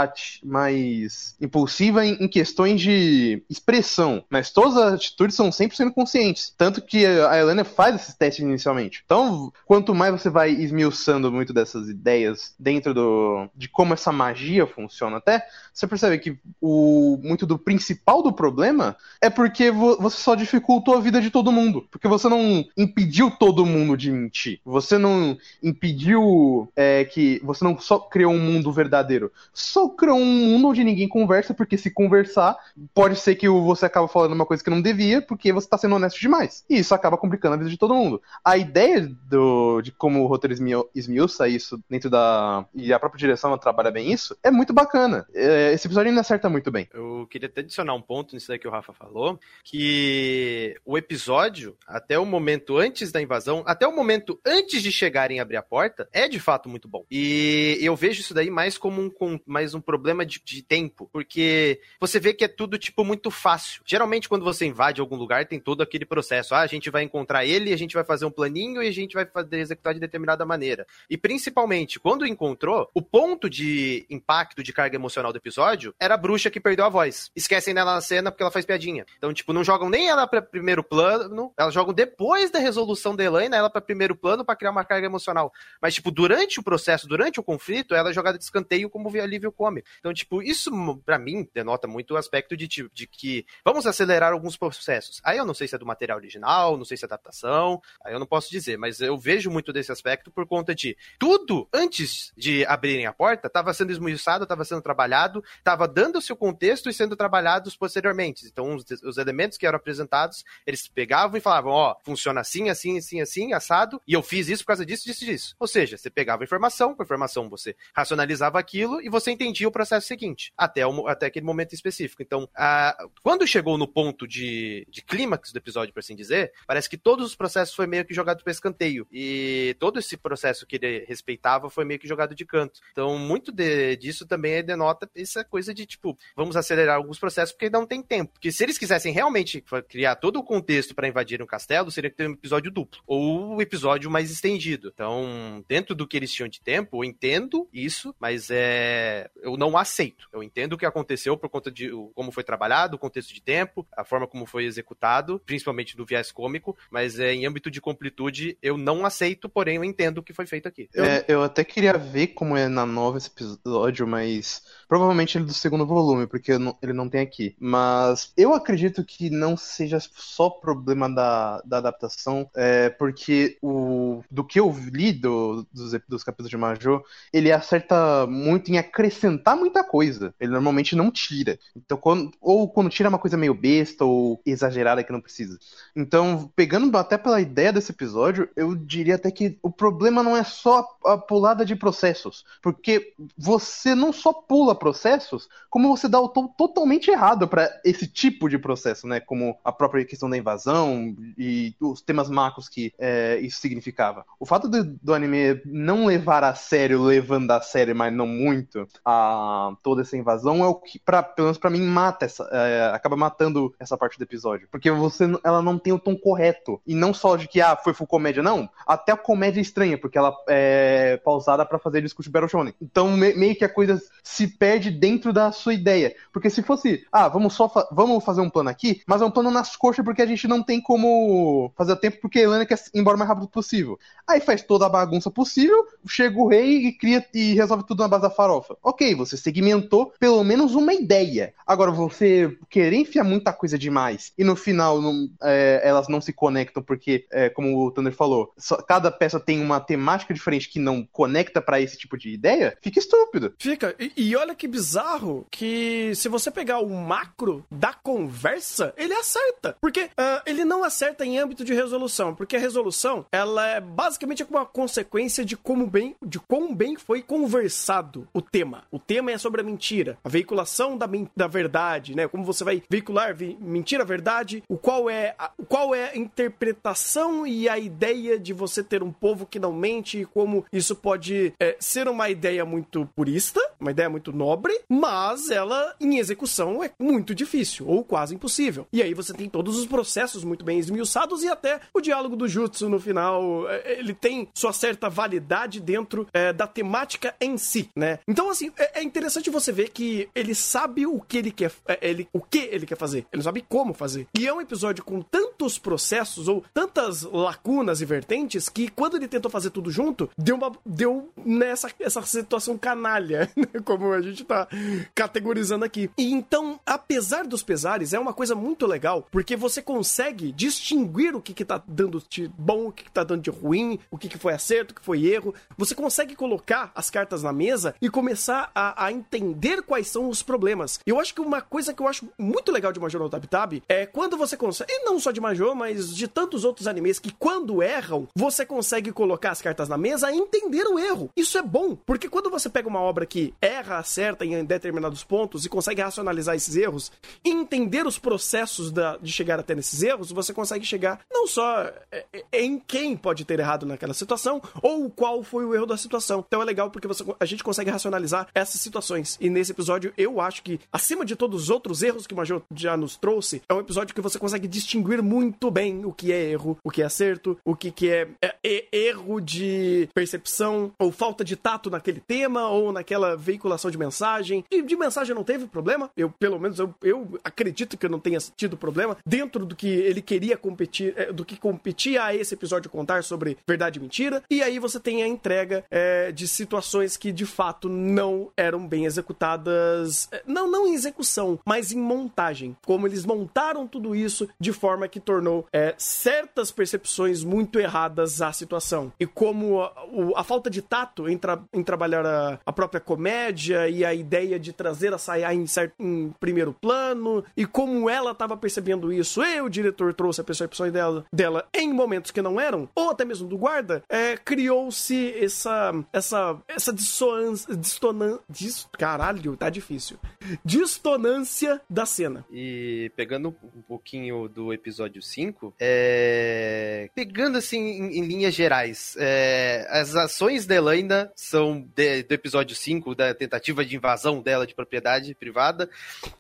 [0.43, 6.53] mais impulsiva em, em, questões de expressão, mas todas as atitudes são 100% conscientes.
[6.57, 9.03] Tanto que a Helena faz esses testes inicialmente.
[9.05, 14.67] Então, quanto mais você vai esmiuçando muito dessas ideias dentro do, de como essa magia
[14.67, 20.19] funciona, até você percebe que o, muito do principal do problema é porque vo, você
[20.19, 21.87] só dificultou a vida de todo mundo.
[21.91, 24.61] Porque você não impediu todo mundo de mentir.
[24.65, 27.41] Você não impediu é, que.
[27.45, 29.31] Você não só criou um mundo verdadeiro.
[29.53, 32.57] Só criou um mundo onde ninguém conversa, porque se conversar,
[32.95, 35.97] pode ser que você acaba falando uma coisa que não devia, porque você tá sendo
[35.97, 36.65] honesto demais.
[36.71, 38.23] E isso acaba complicando a vida de todo mundo.
[38.43, 40.55] A ideia do, de como o roteiro
[40.95, 42.65] esmiuça isso dentro da.
[42.75, 45.27] e a própria direção trabalha bem isso, é muito bacana.
[45.35, 46.89] É, esse episódio ainda acerta muito bem.
[46.95, 51.77] Eu queria até adicionar um ponto nisso aí que o Rafa falou, que o episódio,
[51.87, 55.63] até o momento antes da invasão, até o momento antes de chegarem a abrir a
[55.63, 57.05] porta, é de fato muito bom.
[57.11, 61.81] E eu vejo isso daí mais como um, mais um problema de, de, tempo, porque
[62.01, 63.83] você vê que é tudo, tipo, muito fácil.
[63.85, 66.55] Geralmente, quando você invade algum lugar, tem todo aquele processo.
[66.55, 69.15] Ah, a gente vai encontrar ele, a gente vai fazer um planinho e a gente
[69.15, 70.87] vai fazer, executar de determinada maneira.
[71.11, 76.19] E principalmente, quando encontrou, o ponto de impacto de carga emocional do episódio era a
[76.19, 77.31] bruxa que perdeu a voz.
[77.35, 79.05] Esquecem dela na cena porque ela faz piadinha.
[79.19, 83.25] Então, tipo, não jogam nem ela pra primeiro plano, elas jogam depois da resolução da
[83.25, 85.53] Elaine, ela pra primeiro plano para criar uma carga emocional.
[85.81, 89.09] Mas, tipo, durante o processo, durante o conflito, conflito, ela é jogada de escanteio como
[89.19, 89.89] alívio cômico.
[89.99, 90.71] Então, tipo, isso
[91.05, 95.21] para mim denota muito o aspecto de, de que vamos acelerar alguns processos.
[95.25, 98.13] Aí eu não sei se é do material original, não sei se é adaptação, aí
[98.13, 102.33] eu não posso dizer, mas eu vejo muito desse aspecto por conta de tudo antes
[102.37, 106.89] de abrirem a porta estava sendo esmiuçado, estava sendo trabalhado, estava dando o seu contexto
[106.89, 108.47] e sendo trabalhados posteriormente.
[108.47, 112.69] Então, os, os elementos que eram apresentados, eles pegavam e falavam, ó, oh, funciona assim,
[112.69, 115.57] assim, assim, assim, assado, e eu fiz isso por causa disso, disso, disso.
[115.59, 119.73] Ou seja, você pegava informação, com informação você você racionalizava aquilo e você entendia o
[119.73, 122.23] processo seguinte, até, o, até aquele momento específico.
[122.23, 126.89] Então, a, quando chegou no ponto de, de clímax do episódio, por assim dizer, parece
[126.89, 129.07] que todos os processos foi meio que jogado para escanteio.
[129.11, 132.81] E todo esse processo que ele respeitava foi meio que jogado de canto.
[132.93, 137.71] Então, muito de, disso também denota essa coisa de, tipo, vamos acelerar alguns processos porque
[137.71, 138.33] não tem tempo.
[138.33, 142.17] Porque se eles quisessem realmente criar todo o contexto para invadir um castelo, seria que
[142.17, 143.01] ter um episódio duplo.
[143.07, 144.91] Ou um episódio mais estendido.
[144.93, 149.57] Então, dentro do que eles tinham de tempo, eu entendo entendo isso, mas é eu
[149.57, 150.29] não aceito.
[150.33, 153.87] Eu entendo o que aconteceu por conta de como foi trabalhado, o contexto de tempo,
[153.97, 158.57] a forma como foi executado, principalmente do viés cômico, mas é, em âmbito de completude
[158.63, 160.89] eu não aceito, porém eu entendo o que foi feito aqui.
[160.95, 161.05] Eu...
[161.05, 165.49] É, eu até queria ver como é na nova esse episódio, mas provavelmente ele é
[165.49, 167.55] do segundo volume, porque ele não tem aqui.
[167.59, 174.45] Mas eu acredito que não seja só problema da, da adaptação, é, porque o, do
[174.45, 179.83] que eu li do, dos, dos capítulos de Majô, ele acerta muito em acrescentar muita
[179.83, 180.35] coisa.
[180.39, 181.59] Ele normalmente não tira.
[181.77, 185.59] Então, quando, ou quando tira uma coisa meio besta ou exagerada que não precisa.
[185.97, 190.45] Então, pegando até pela ideia desse episódio, eu diria até que o problema não é
[190.45, 192.45] só a pulada de processos.
[192.63, 198.07] Porque você não só pula processos, como você dá o tom totalmente errado para esse
[198.07, 199.21] tipo de processo, né?
[199.21, 204.25] Como a própria questão da invasão e os temas macros que é, isso significava.
[204.39, 208.87] O fato do, do anime não levar a sério, levando a sério, mas não muito,
[209.05, 212.49] a toda essa invasão é o que, pra, pelo menos pra mim, mata essa.
[212.53, 214.69] É, acaba matando essa parte do episódio.
[214.71, 216.81] Porque você, ela não tem o tom correto.
[216.87, 218.69] E não só de que, ah, foi full comédia, não.
[218.87, 222.75] Até a comédia é estranha, porque ela é pausada para fazer discurso Battle Shonen.
[222.83, 226.15] Então, me, meio que a coisa se perde dentro da sua ideia.
[226.33, 229.31] Porque se fosse, ah, vamos só fa vamos fazer um plano aqui, mas é um
[229.31, 232.79] plano nas coxas porque a gente não tem como fazer tempo porque a Helena quer
[232.95, 233.99] ir embora o mais rápido possível.
[234.27, 238.09] Aí faz toda a bagunça possível, chega o rei e cria e resolve tudo na
[238.09, 238.77] base da farofa.
[238.83, 241.53] Ok, você segmentou pelo menos uma ideia.
[241.67, 246.33] Agora, você querer enfiar muita coisa demais e no final não, é, elas não se
[246.33, 250.79] conectam porque, é, como o Thunder falou, só, cada peça tem uma temática diferente que
[250.79, 253.55] não conecta para esse tipo de ideia, fica estúpido.
[253.59, 253.95] Fica.
[253.99, 259.77] E, e, olha que bizarro que se você pegar o macro da conversa, ele acerta.
[259.81, 264.45] Porque uh, ele não acerta em âmbito de resolução, porque a resolução, ela é basicamente
[264.49, 268.85] uma consequência de como bem, de quão bem foi conversado o tema.
[268.91, 272.29] O tema é sobre a mentira, a veiculação da, da verdade, né?
[272.29, 277.69] Como você vai veicular mentira, verdade, o qual é a, qual é a interpretação e
[277.69, 281.77] a ideia de você ter um povo que não mente e como isso pode é,
[281.81, 287.35] ser uma ideia muito purista, uma ideia muito nobre, mas ela em execução é muito
[287.35, 288.87] difícil ou quase impossível.
[288.93, 292.47] E aí você tem todos os processos muito bem esmiuçados e até o diálogo do
[292.47, 296.92] Jutsu no final, é, ele tem sua certa validade dentro é, da temática
[297.41, 298.19] em si, né?
[298.27, 301.99] Então assim, é, é, interessante você ver que ele sabe o que ele quer, é,
[302.03, 304.27] ele, o que ele quer fazer, ele sabe como fazer.
[304.39, 309.29] E é um episódio com tantos processos ou tantas lacunas e vertentes que quando ele
[309.29, 313.81] tentou fazer tudo junto, deu uma deu nessa essa situação canalha, né?
[313.85, 314.69] como a gente tá
[315.15, 316.11] categorizando aqui.
[316.17, 321.41] E então, apesar dos pesares, é uma coisa muito legal, porque você consegue distinguir o
[321.41, 324.29] que que tá dando de bom, o que que tá dando de ruim, o que
[324.29, 325.55] que foi acerto, o que foi erro.
[325.77, 330.43] Você consegue colocar as cartas na mesa e começar a, a entender quais são os
[330.43, 330.99] problemas.
[331.07, 333.73] Eu acho que uma coisa que eu acho muito legal de Major no Tab Tab
[333.89, 337.33] é quando você consegue, e não só de Major, mas de tantos outros animes que
[337.33, 341.31] quando erram, você consegue colocar as cartas na mesa e entender o erro.
[341.37, 345.65] Isso é bom, porque quando você pega uma obra que erra, acerta em determinados pontos
[345.65, 347.13] e consegue racionalizar esses erros
[347.45, 351.83] e entender os processos da, de chegar até nesses erros, você consegue chegar não só
[352.11, 355.97] é, é, em quem pode ter errado naquela situação ou qual foi o erro da
[355.97, 356.45] situação.
[356.47, 359.39] Então é legal porque você, a gente consegue racionalizar essas situações.
[359.41, 362.63] E nesse episódio, eu acho que, acima de todos os outros erros que o Major
[362.75, 366.51] já nos trouxe, é um episódio que você consegue distinguir muito bem o que é
[366.51, 371.13] erro, o que é acerto, o que, que é, é, é erro de percepção ou
[371.13, 374.65] falta de tato naquele tema ou naquela veiculação de mensagem.
[374.71, 376.11] De, de mensagem não teve problema.
[376.17, 379.89] Eu, pelo menos, eu, eu acredito que eu não tenha tido problema dentro do que
[379.89, 384.43] ele queria competir, é, do que competia a esse episódio contar sobre verdade e mentira.
[384.51, 389.05] E aí você tem a entrega é, de situações que de fato não eram bem
[389.05, 390.29] executadas.
[390.31, 392.77] É, não, não em execução, mas em montagem.
[392.87, 398.53] Como eles montaram tudo isso de forma que tornou é, certas percepções muito erradas à
[398.53, 399.13] situação.
[399.19, 399.93] E como a,
[400.37, 404.59] a falta de tato em, tra em trabalhar a, a própria comédia e a ideia
[404.59, 405.65] de trazer a Sayá em,
[405.99, 410.91] em primeiro plano e como ela estava percebendo isso e o diretor trouxe a percepção
[410.91, 415.93] dela, dela em momentos que não eram, ou até mesmo do guarda, é, criou-se essa
[416.13, 420.19] essa essa dissonância, distonan, dis, caralho, tá difícil.
[420.65, 422.45] Distonância da cena.
[422.51, 427.09] E pegando um pouquinho do episódio 5, é...
[427.15, 429.87] pegando assim em, em linhas gerais, é...
[429.91, 434.75] as ações da Elaine são de, do episódio 5, da tentativa de invasão dela de
[434.75, 435.89] propriedade privada,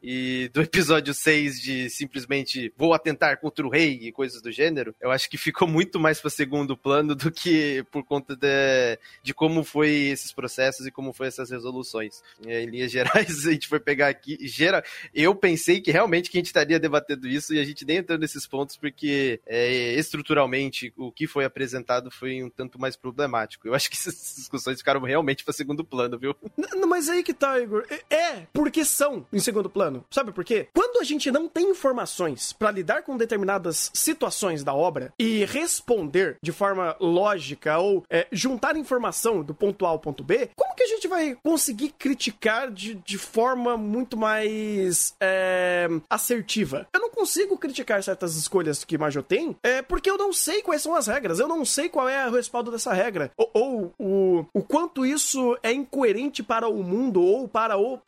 [0.02, 4.94] e do episódio 6 de simplesmente vou atentar contra o rei e coisas do gênero,
[5.00, 9.34] eu acho que ficou muito mais para segundo plano do que por conta de, de
[9.34, 12.22] como foi esses processos e como foi essas resoluções.
[12.46, 14.38] É, em linhas gerais, a gente foi pegar aqui.
[14.46, 14.84] Gera,
[15.14, 18.18] eu pensei que realmente que a gente estaria debatendo isso e a gente nem entrou
[18.18, 23.66] nesses pontos porque é, estruturalmente o que foi apresentado foi um tanto mais problemático.
[23.66, 26.34] Eu acho que essas discussões ficaram realmente para segundo plano, viu?
[26.56, 27.84] N- mas aí que tá, Igor.
[28.10, 30.04] É- porque são em segundo plano.
[30.10, 30.68] Sabe por quê?
[30.74, 36.36] Quando a gente não tem informações pra lidar com determinadas situações da obra e responder
[36.42, 40.82] de forma lógica ou é, juntar informação do ponto A ao ponto B, como que
[40.82, 46.86] a gente vai conseguir criticar de, de forma muito mais é, assertiva?
[46.92, 50.82] Eu não consigo criticar certas escolhas que Majo tem é, porque eu não sei quais
[50.82, 51.38] são as regras.
[51.38, 53.30] Eu não sei qual é o respaldo dessa regra.
[53.36, 57.98] Ou, ou o, o quanto isso é incoerente para o mundo ou para o.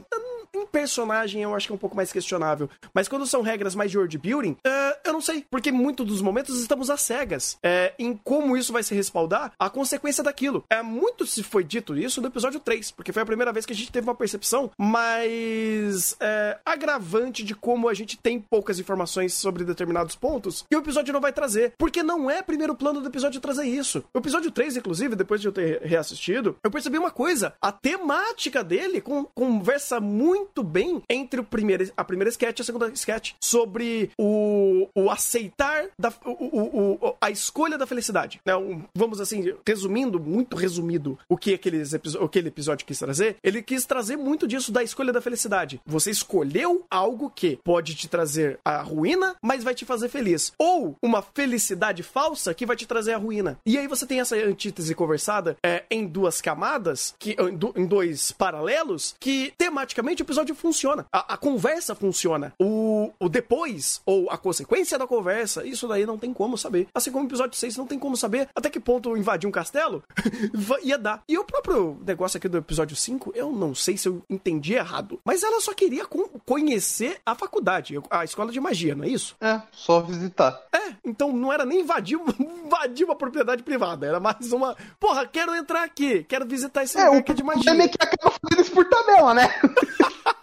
[0.55, 2.68] Em personagem eu acho que é um pouco mais questionável.
[2.92, 5.44] Mas quando são regras mais de world building, é, eu não sei.
[5.51, 9.53] Porque em muitos dos momentos estamos às cegas é, em como isso vai se respaldar
[9.59, 10.64] a consequência daquilo.
[10.70, 13.72] É muito se foi dito isso no episódio 3, porque foi a primeira vez que
[13.72, 19.34] a gente teve uma percepção mais é, agravante de como a gente tem poucas informações
[19.34, 21.72] sobre determinados pontos e o episódio não vai trazer.
[21.78, 24.04] Porque não é primeiro plano do episódio trazer isso.
[24.14, 27.54] O episódio 3, inclusive, depois de eu ter reassistido, eu percebi uma coisa.
[27.60, 32.64] A temática dele com- conversa muito bem entre o primeiro, a primeira sketch e a
[32.64, 38.40] segunda sketch sobre o, o aceitar da, o- o- a escolha da felicidade.
[38.44, 38.54] Né?
[38.56, 44.16] Um- vamos assim, resumindo, muito resumido, o que aquele episódio quis trazer, ele quis trazer
[44.16, 45.80] muito disso da escolha da felicidade.
[45.86, 50.52] Você escolheu algo que pode te trazer a ruína, mas vai te fazer feliz.
[50.59, 53.59] Ou uma felicidade falsa que vai te trazer a ruína.
[53.66, 57.86] E aí você tem essa antítese conversada é, em duas camadas, que, em, do- em
[57.86, 61.07] dois paralelos, que tematicamente o episódio funciona.
[61.12, 62.52] A, a conversa funciona.
[62.61, 66.88] O, o depois, ou a consequência da conversa, isso daí não tem como saber.
[66.94, 70.02] Assim como o episódio 6 não tem como saber até que ponto invadir um castelo
[70.82, 71.22] ia dar.
[71.28, 75.20] E o próprio negócio aqui do episódio 5, eu não sei se eu entendi errado.
[75.24, 79.36] Mas ela só queria con- conhecer a faculdade, a escola de magia, não é isso?
[79.40, 80.61] É, só visitar.
[80.72, 84.76] É, então não era nem invadir, invadir uma propriedade privada, era mais uma.
[84.99, 87.88] Porra, quero entrar aqui, quero visitar esse É, lugar o aqui de problema é magia.
[87.88, 89.49] que acaba fazendo isso por tabela, né?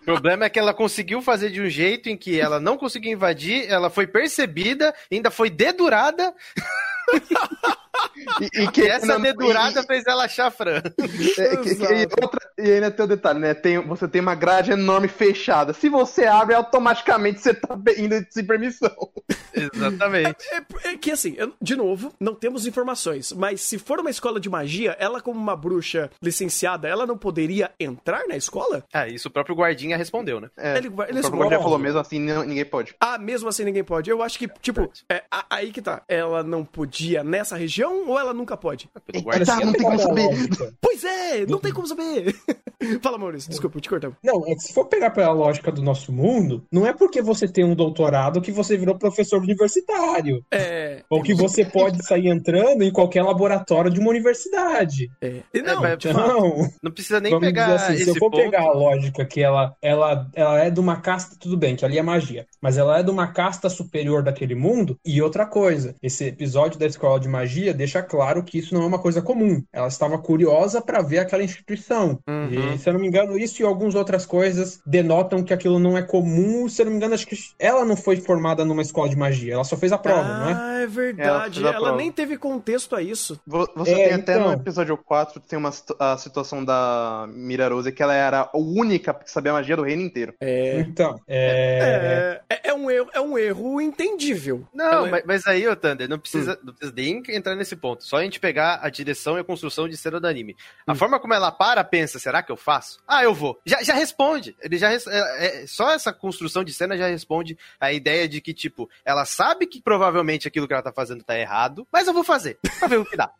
[0.00, 3.10] O problema é que ela conseguiu fazer de um jeito em que ela não conseguiu
[3.10, 6.34] invadir, ela foi percebida, ainda foi dedurada,
[8.40, 10.82] E, e que e essa dedurada e- fez ela achar Fran.
[11.38, 13.54] É, que- que- e, outra- e ainda tem o detalhe, né?
[13.54, 15.72] Tem, você tem uma grade enorme fechada.
[15.72, 18.90] Se você abre, automaticamente você tá indo sem permissão.
[19.54, 20.36] Exatamente.
[20.52, 24.40] É, é que assim, eu- de novo, não temos informações, mas se for uma escola
[24.40, 28.84] de magia, ela, como uma bruxa licenciada, ela não poderia entrar na escola?
[28.92, 30.50] Ah, isso o próprio guardinha respondeu, né?
[30.56, 32.94] É, Ele ele o já falou mesmo assim, não- ninguém pode.
[33.00, 34.10] Ah, mesmo assim ninguém pode.
[34.10, 36.02] Eu acho que, tipo, é, aí que tá.
[36.08, 36.93] Ela não podia
[37.24, 38.88] nessa região ou ela nunca pode?
[39.22, 39.46] Guardinha.
[39.46, 40.48] tá, não tem como saber.
[40.80, 42.34] Pois é, não tem como saber.
[43.02, 44.16] Fala, Maurício, desculpa, eu te cortava.
[44.22, 47.48] Não, é que se for pegar pela lógica do nosso mundo, não é porque você
[47.48, 50.44] tem um doutorado que você virou professor universitário.
[50.50, 51.02] É.
[51.08, 55.10] Ou que você pode sair entrando em qualquer laboratório de uma universidade.
[55.20, 55.40] é.
[55.52, 56.08] E Não, fato.
[56.08, 58.42] Então, Não precisa nem vamos pegar dizer assim, esse se eu for ponto.
[58.42, 61.98] pegar a lógica que ela, ela, ela é de uma casta, tudo bem, que ali
[61.98, 64.98] é magia, mas ela é de uma casta superior daquele mundo.
[65.04, 68.86] E outra coisa, esse episódio da escola de magia deixa claro que isso não é
[68.86, 69.62] uma coisa comum.
[69.72, 72.18] Ela estava curiosa para ver aquela instituição.
[72.28, 72.74] Uhum.
[72.74, 75.96] E, se eu não me engano, isso e algumas outras coisas denotam que aquilo não
[75.96, 76.68] é comum.
[76.68, 79.54] Se eu não me engano, acho que ela não foi formada numa escola de magia,
[79.54, 80.52] ela só fez a prova, não é?
[80.54, 81.60] Ah, é Ela verdade.
[81.62, 81.96] Ela, prova.
[81.96, 83.40] nem teve contexto a isso.
[83.46, 84.52] Vo- Você É, tem até no então.
[84.52, 89.30] episódio 4, tem uma a situação da Mira Rose, que ela era a única que
[89.30, 90.34] sabia a magia do reino inteiro.
[90.40, 90.80] É.
[90.80, 92.40] Então, é...
[92.50, 94.64] É, é, é um erro, é um erro entendível.
[94.74, 98.04] Não, Ela- mas, mas aí, ô Thunder, não precisa, não precisa nem entrar nesse ponto.
[98.04, 100.56] Só a gente pegar a direção e a construção de cena do anime.
[100.86, 102.98] A forma como ela para, pensa, será que eu faço?
[103.06, 103.60] Ah, eu vou.
[103.64, 104.56] Já, já responde.
[104.60, 104.98] Ele já é-
[105.62, 109.66] é- só essa construção de cena já responde a ideia de que, tipo, ela sabe
[109.66, 112.58] que provavelmente aquilo que ela tá fazendo tá errado, mas eu vou fazer.
[112.78, 113.30] Pra ver o que dá.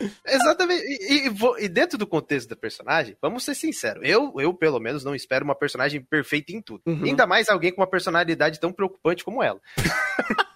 [0.26, 0.82] Exatamente.
[0.82, 4.02] E, e- e dentro do contexto da personagem, vamos ser sinceros.
[4.02, 6.82] Eu, eu, pelo menos, não espero uma personagem perfeita em tudo.
[6.86, 7.04] Uhum.
[7.04, 9.60] Ainda mais alguém com uma personalidade tão preocupante como ela.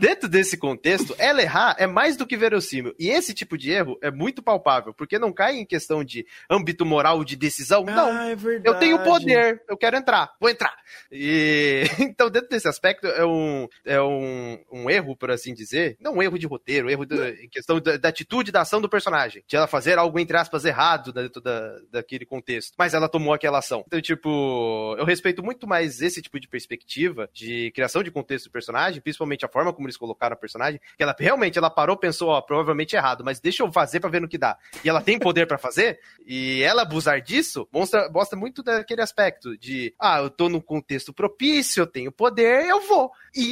[0.00, 2.94] Dentro desse contexto, ela errar é mais do que verossímil.
[2.98, 6.84] E esse tipo de erro é muito palpável, porque não cai em questão de âmbito
[6.84, 7.84] moral de decisão.
[7.84, 8.10] Não.
[8.12, 8.68] Ah, é verdade.
[8.68, 10.74] Eu tenho poder, eu quero entrar, vou entrar.
[11.10, 16.16] E então, dentro desse aspecto, é um, é um, um erro, por assim dizer, não
[16.16, 17.04] um erro de roteiro, um erro
[17.42, 20.64] em questão da, da atitude da ação do personagem, de ela fazer algo, entre aspas,
[20.64, 22.74] errado dentro da, daquele contexto.
[22.78, 23.84] Mas ela tomou aquela ação.
[23.86, 28.52] Então, tipo, eu respeito muito mais esse tipo de perspectiva de criação de contexto do
[28.52, 32.28] personagem, principalmente a forma como eles colocaram a personagem, que ela realmente ela parou, pensou,
[32.30, 34.56] ó, provavelmente errado, mas deixa eu fazer pra ver no que dá.
[34.84, 39.56] E ela tem poder pra fazer, e ela abusar disso, mostra, mostra muito daquele aspecto
[39.58, 43.10] de, ah, eu tô num contexto propício, eu tenho poder, eu vou.
[43.34, 43.42] E,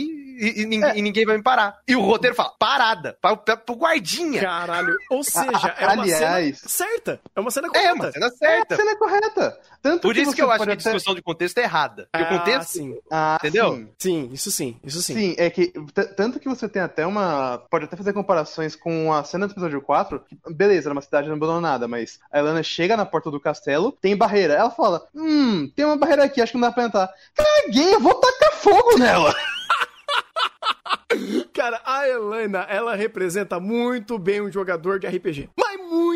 [0.40, 1.78] e, e ninguém, e ninguém vai me parar.
[1.86, 4.40] E o roteiro fala, parada, pra, pra, pro guardinha.
[4.42, 4.96] Caralho.
[5.10, 7.20] Ou seja, é uma Aliás- cena certa.
[7.34, 7.94] É uma cena É, correta.
[7.94, 8.76] uma cena É, a certa.
[8.76, 9.60] cena é correta.
[9.82, 12.08] Tanto Por isso que você eu acho que a discussão de contexto é errada.
[12.12, 12.68] Porque o Ah, contexto.
[12.70, 12.98] sim.
[13.10, 13.74] Ah, Entendeu?
[13.74, 13.88] sim.
[13.98, 15.14] Sim, isso sim, isso sim.
[15.14, 15.72] Sim, é que
[16.16, 17.58] tanto que você tem até uma.
[17.70, 20.20] Pode até fazer comparações com a cena do episódio 4.
[20.20, 24.16] Que, beleza, era uma cidade abandonada, mas a Elana chega na porta do castelo, tem
[24.16, 24.54] barreira.
[24.54, 27.10] Ela fala: Hum, tem uma barreira aqui, acho que não dá pra entrar.
[27.34, 29.34] Caguei, eu vou tacar fogo nela!
[31.54, 35.48] Cara, a Helena, ela representa muito bem um jogador de RPG.
[35.58, 35.67] Mas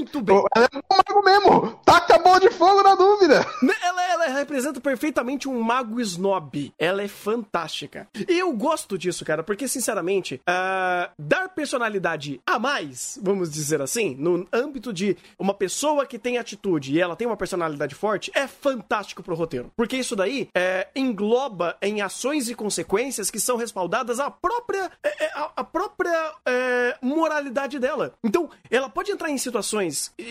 [0.02, 0.42] muito bem.
[0.54, 1.80] Ela é um mago mesmo!
[1.84, 3.46] Taca a bola de fogo na dúvida!
[3.62, 6.72] Né, Ela, ela representa perfeitamente um mago snob.
[6.78, 8.08] Ela é fantástica.
[8.28, 14.16] E eu gosto disso, cara, porque, sinceramente, ah, dar personalidade a mais, vamos dizer assim,
[14.18, 18.46] no âmbito de uma pessoa que tem atitude e ela tem uma personalidade forte, é
[18.46, 19.70] fantástico pro roteiro.
[19.76, 25.24] Porque isso daí é, engloba em ações e consequências que são respaldadas a própria, é,
[25.26, 28.14] é, a própria é, moralidade dela.
[28.24, 30.22] Então, ela pode entrar em situações e,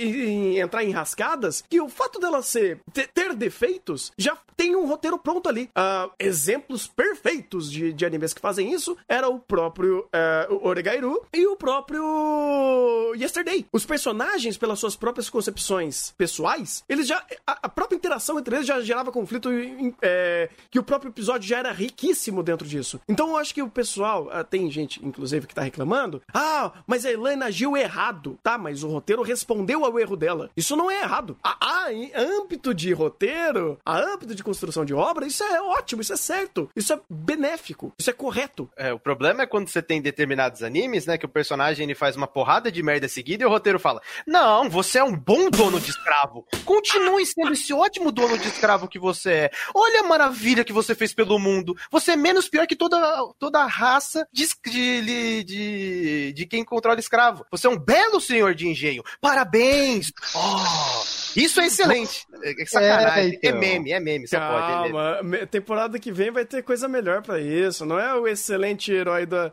[0.56, 4.86] e entrar em rascadas que o fato dela ser te- ter defeitos já tem um
[4.88, 5.70] roteiro pronto ali.
[5.76, 10.08] Ah, exemplos perfeitos de, de animes que fazem isso era o próprio
[10.50, 13.66] o Oregairu e o próprio Yesterday.
[13.72, 18.68] Os personagens, pelas suas próprias concepções pessoais, eles já a, a própria interação entre eles
[18.68, 23.00] já gerava conflito em- eh, que o próprio episódio já era riquíssimo dentro disso.
[23.08, 27.06] Então eu acho que o pessoal, ah, tem gente inclusive que tá reclamando, ah, mas
[27.06, 28.58] a Helena agiu errado, tá?
[28.58, 29.22] Mas o roteiro
[29.52, 30.50] respondeu ao erro dela.
[30.56, 31.38] Isso não é errado.
[31.44, 36.14] A, a, âmbito de roteiro, a âmbito de construção de obra, isso é ótimo, isso
[36.14, 38.70] é certo, isso é benéfico, isso é correto.
[38.78, 42.16] É, o problema é quando você tem determinados animes, né, que o personagem ele faz
[42.16, 45.80] uma porrada de merda seguida e o roteiro fala: Não, você é um bom dono
[45.80, 46.46] de escravo.
[46.64, 49.52] Continue sendo esse ótimo dono de escravo que você é.
[49.76, 51.76] Olha a maravilha que você fez pelo mundo.
[51.92, 52.98] Você é menos pior que toda,
[53.38, 57.46] toda a raça de, de, de, de quem controla escravo.
[57.52, 59.04] Você é um belo senhor de engenho.
[59.42, 60.12] Parabéns!
[60.36, 61.04] Oh,
[61.36, 62.26] isso é excelente.
[62.44, 63.24] É, é sacanagem.
[63.24, 63.60] É, É, então.
[63.60, 64.72] meme, é meme, só pode.
[64.72, 64.94] É meme.
[64.94, 67.86] Calma, temporada que vem vai ter coisa melhor pra isso.
[67.86, 69.52] Não é o excelente herói da.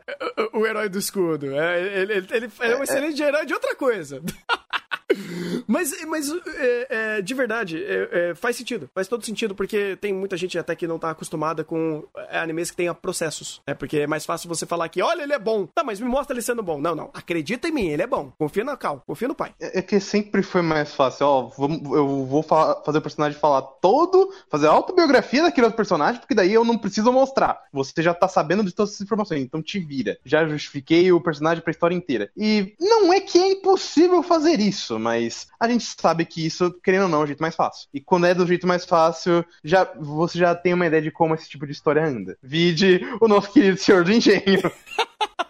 [0.53, 1.55] O, o herói do escudo.
[1.59, 4.21] É, ele, ele, ele é um excelente herói de outra coisa.
[5.67, 8.89] Mas, mas é, é, de verdade, é, é, faz sentido.
[8.93, 12.71] Faz todo sentido, porque tem muita gente até que não tá acostumada com é, animes
[12.71, 13.61] que tenha processos.
[13.67, 15.65] É porque é mais fácil você falar que, olha, ele é bom.
[15.67, 16.79] Tá, mas me mostra ele sendo bom.
[16.81, 17.09] Não, não.
[17.13, 18.31] Acredita em mim, ele é bom.
[18.37, 19.53] Confia na Cal, confia no pai.
[19.59, 23.61] É é que sempre foi mais fácil, ó, eu vou fa- fazer o personagem falar
[23.61, 27.61] todo, fazer a autobiografia daquele outro personagem, porque daí eu não preciso mostrar.
[27.71, 30.17] Você já tá sabendo de todas essas informações, então te vira.
[30.25, 32.29] Já justifiquei o personagem pra história inteira.
[32.35, 35.08] E não é que é impossível fazer isso, mas
[35.59, 37.87] a gente sabe que isso, querendo ou não, é o jeito mais fácil.
[37.93, 41.33] E quando é do jeito mais fácil, já, você já tem uma ideia de como
[41.33, 42.37] esse tipo de história anda.
[42.41, 44.71] Vide o nosso querido Senhor do Engenho.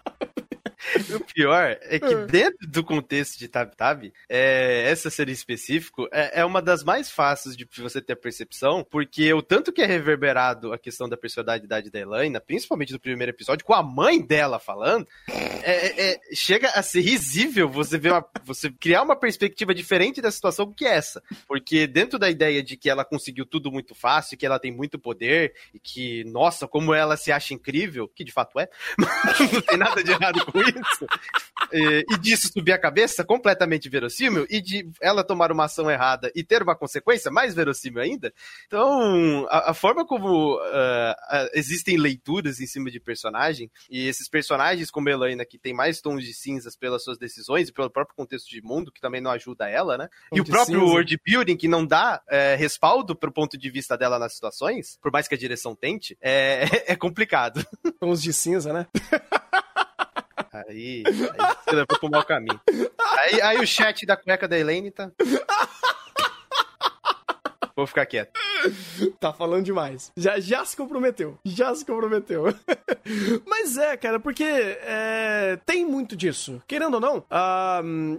[1.16, 6.08] O pior é que dentro do contexto de Tab Tab, é, essa série em específico
[6.12, 9.82] é, é uma das mais fáceis de você ter a percepção, porque o tanto que
[9.82, 14.22] é reverberado a questão da personalidade da Elaine, principalmente no primeiro episódio, com a mãe
[14.22, 19.16] dela falando, é- é- é- chega a ser risível você ver uma- você criar uma
[19.16, 21.22] perspectiva diferente da situação que essa.
[21.48, 24.98] Porque dentro da ideia de que ela conseguiu tudo muito fácil, que ela tem muito
[24.98, 28.70] poder, e que, nossa, como ela se acha incrível, que de fato é,
[29.54, 30.69] não tem nada de errado com isso.
[31.72, 36.32] E, e disso subir a cabeça, completamente verossímil, e de ela tomar uma ação errada
[36.36, 38.34] e ter uma consequência mais verossímil ainda.
[38.66, 44.28] Então, a, a forma como ah, ah, existem leituras em cima de personagem, e esses
[44.28, 47.90] personagens como a Elaine, que tem mais tons de cinzas pelas suas decisões e pelo
[47.90, 50.10] próprio contexto de mundo, que também não ajuda ela, né?
[50.32, 50.92] e o próprio cinza.
[50.92, 55.12] world building, que não dá é, respaldo pro ponto de vista dela nas situações, por
[55.12, 56.64] mais que a direção tente, é,
[56.94, 57.66] é complicado.
[58.00, 58.88] Tons de cinza, né?
[60.52, 62.60] Aí, aí você levou pro mau caminho.
[63.20, 65.12] Aí, aí o chat da cueca da Elaine tá.
[67.76, 68.32] Vou ficar quieto.
[69.20, 70.12] Tá falando demais.
[70.16, 71.38] Já, já se comprometeu.
[71.44, 72.54] Já se comprometeu.
[73.46, 76.62] Mas é, cara, porque é, tem muito disso.
[76.68, 77.24] Querendo ou não,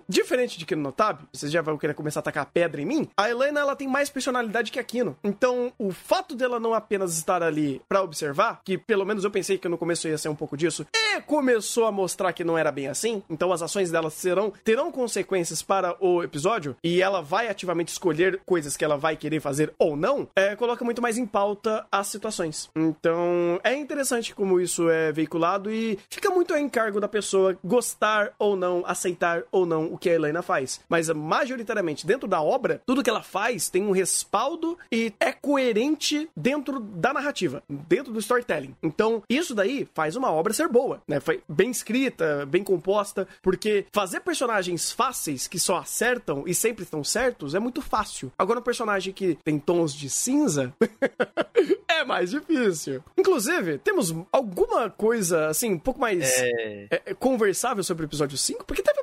[0.09, 3.09] diferente de Kino no Tab, vocês já vão querer começar a tacar pedra em mim.
[3.16, 5.16] A Helena, ela tem mais personalidade que a Kino.
[5.22, 9.59] Então, o fato dela não apenas estar ali pra observar, que pelo menos eu pensei
[9.59, 12.72] que no começo ia ser um pouco disso, e começou a mostrar que não era
[12.72, 13.22] bem assim.
[13.28, 18.41] Então, as ações dela serão terão consequências para o episódio e ela vai ativamente escolher
[18.47, 20.28] coisas que ela vai querer fazer ou não.
[20.35, 22.70] É, coloca muito mais em pauta as situações.
[22.74, 28.33] Então, é interessante como isso é veiculado e fica muito a encargo da pessoa gostar
[28.39, 30.81] ou não, aceitar ou não o que a Helena faz.
[30.89, 36.28] Mas, majoritariamente, dentro da obra, tudo que ela faz tem um respaldo e é coerente
[36.37, 38.74] dentro da narrativa, dentro do storytelling.
[38.83, 41.18] Então, isso daí faz uma obra ser boa, né?
[41.49, 47.55] Bem escrita, bem composta, porque fazer personagens fáceis que só acertam e sempre estão certos
[47.55, 48.33] é muito fácil.
[48.39, 50.73] Agora, um personagem que tem tons de cinza
[51.89, 53.03] é mais difícil.
[53.16, 58.64] Inclusive, temos alguma coisa, assim, um pouco mais É, é, conversável sobre o episódio 5?
[58.64, 58.99] Porque teve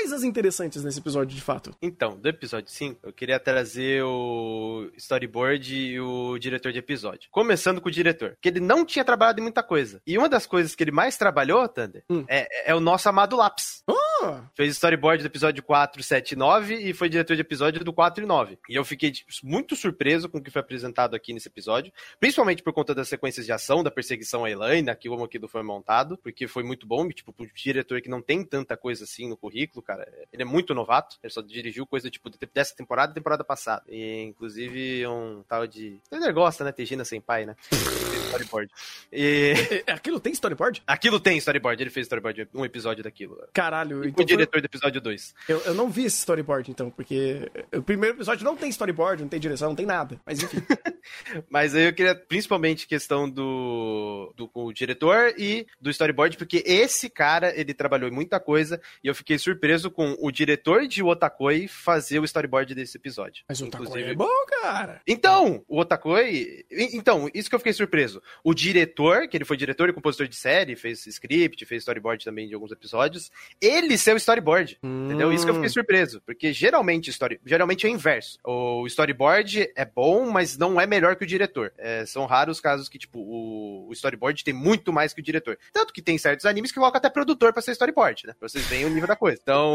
[0.00, 1.76] coisas interessantes nesse episódio, de fato.
[1.82, 7.28] Então, do episódio 5, eu queria trazer o storyboard e o diretor de episódio.
[7.30, 10.00] Começando com o diretor, que ele não tinha trabalhado em muita coisa.
[10.06, 12.24] E uma das coisas que ele mais trabalhou, Thunder, Hum.
[12.28, 13.82] é, é o nosso amado lápis.
[14.22, 17.92] Ah, Fez storyboard do episódio 4, 7 e 9 e foi diretor de episódio do
[17.92, 18.58] 4 e 9.
[18.70, 22.62] E eu fiquei tipo, muito surpreso com o que foi apresentado aqui nesse episódio, principalmente
[22.62, 26.16] por conta das sequências de ação, da perseguição à Elaine, que como aquilo foi montado,
[26.18, 29.82] porque foi muito bom, tipo, pro diretor que não tem tanta coisa assim no currículo,
[29.90, 33.82] cara, ele é muito novato, ele só dirigiu coisa, tipo, dessa temporada e temporada passada.
[33.88, 35.98] E, inclusive, um tal de...
[36.10, 37.56] Ele gosta, né, Tegina Senpai, né?
[38.30, 38.70] storyboard.
[39.12, 39.82] E...
[39.86, 40.82] é- aquilo tem storyboard?
[40.86, 43.36] Aquilo tem storyboard, ele fez storyboard, um episódio daquilo.
[43.52, 45.34] Caralho, E então o foi- diretor do episódio 2.
[45.48, 49.28] eu, eu não vi esse storyboard, então, porque o primeiro episódio não tem storyboard, não
[49.28, 50.20] tem direção, não tem nada.
[50.24, 50.58] Mas enfim.
[51.50, 57.08] Mas aí eu queria principalmente questão do, do o diretor e do storyboard, porque esse
[57.08, 61.68] cara, ele trabalhou em muita coisa e eu fiquei surpreso com o diretor de Otakoi
[61.68, 63.44] fazer o storyboard desse episódio.
[63.48, 64.28] Mas o Takoi Inclusive- é bom,
[64.60, 65.00] cara.
[65.06, 66.64] Então, o Otakoi.
[66.70, 68.20] Então, isso que eu fiquei surpreso.
[68.42, 72.48] O diretor, que ele foi diretor e compositor de série, fez script, fez storyboard também
[72.48, 74.78] de alguns episódios, ele ser o storyboard.
[74.82, 75.32] Entendeu?
[75.32, 76.20] Isso que eu fiquei surpreso.
[76.26, 78.38] Porque geralmente, story, geralmente é o inverso.
[78.44, 81.72] O storyboard é bom, mas não é melhor que o diretor.
[81.78, 85.24] É, são raros os casos que, tipo, o, o storyboard tem muito mais que o
[85.24, 85.56] diretor.
[85.72, 88.34] Tanto que tem certos animes que colocam até produtor pra ser storyboard, né?
[88.38, 89.38] Pra vocês verem o nível da coisa.
[89.40, 89.69] Então,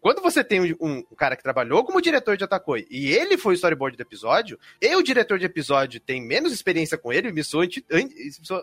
[0.00, 3.54] quando você tem um, um- cara que trabalhou como diretor de Otakoi e ele foi
[3.54, 7.42] o storyboard do episódio, e o diretor de episódio tem menos experiência com ele, me
[7.44, 7.66] soa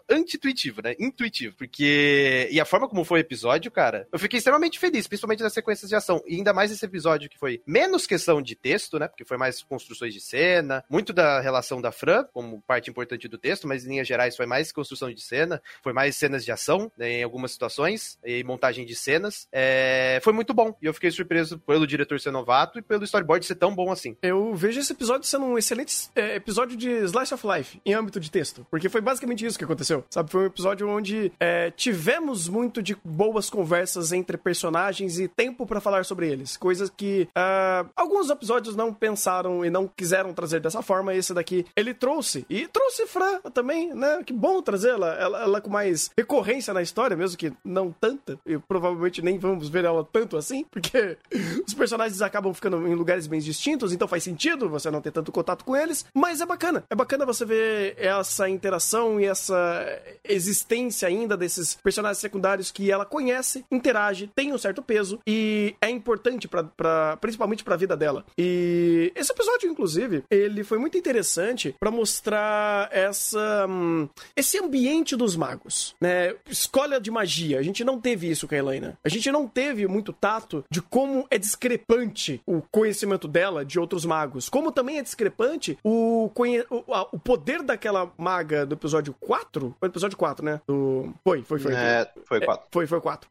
[0.09, 0.95] anti-intuitivo, né?
[0.99, 1.55] Intuitivo.
[1.55, 2.47] Porque.
[2.51, 5.89] E a forma como foi o episódio, cara, eu fiquei extremamente feliz, principalmente das sequências
[5.89, 6.22] de ação.
[6.28, 9.07] E ainda mais esse episódio que foi menos questão de texto, né?
[9.07, 13.38] Porque foi mais construções de cena, muito da relação da Fran, como parte importante do
[13.38, 16.91] texto, mas em linhas gerais foi mais construção de cena, foi mais cenas de ação,
[16.97, 19.47] né, em algumas situações, e montagem de cenas.
[19.51, 20.75] É, foi muito bom.
[20.81, 24.15] E eu fiquei surpreso pelo diretor ser novato e pelo storyboard ser tão bom assim.
[24.21, 28.19] Eu vejo esse episódio sendo um excelente é, episódio de Slice of Life, em âmbito
[28.19, 28.65] de texto.
[28.69, 30.03] Porque foi basicamente isso que aconteceu.
[30.09, 30.31] Sabe?
[30.31, 35.81] Foi um episódio onde é, tivemos muito de boas conversas entre personagens e tempo pra
[35.81, 36.57] falar sobre eles.
[36.57, 41.13] Coisas que ah, alguns episódios não pensaram e não quiseram trazer dessa forma.
[41.13, 42.45] Esse daqui ele trouxe.
[42.49, 44.21] E trouxe Fran também, né?
[44.25, 45.13] Que bom trazê-la.
[45.15, 48.39] Ela, ela com mais recorrência na história, mesmo que não tanta.
[48.45, 51.17] E provavelmente nem vamos ver ela tanto assim, porque
[51.65, 55.31] os personagens acabam ficando em lugares bem distintos, então faz sentido você não ter tanto
[55.31, 56.05] contato com eles.
[56.13, 56.83] Mas é bacana.
[56.89, 59.85] É bacana você ver essa interação e essa
[60.23, 65.89] existência ainda desses personagens secundários que ela conhece, interage, tem um certo peso e é
[65.89, 68.25] importante pra, principalmente pra vida dela.
[68.37, 75.35] E esse episódio, inclusive, ele foi muito interessante pra mostrar essa hum, esse ambiente dos
[75.35, 76.35] magos, né?
[76.49, 77.59] Escolha de magia.
[77.59, 78.97] A gente não teve isso com a Helena.
[79.03, 80.30] A gente não teve muito tato
[80.69, 84.49] de como é discrepante o conhecimento dela de outros magos.
[84.49, 86.65] Como também é discrepante o, conhe...
[86.69, 89.75] o, a- o poder daquela maga do episódio 4.
[89.79, 90.61] Foi do episódio 4, né?
[90.67, 91.13] Do...
[91.23, 91.73] Foi, foi, foi.
[91.73, 92.67] É, foi quatro.
[92.71, 93.29] Foi, foi 4.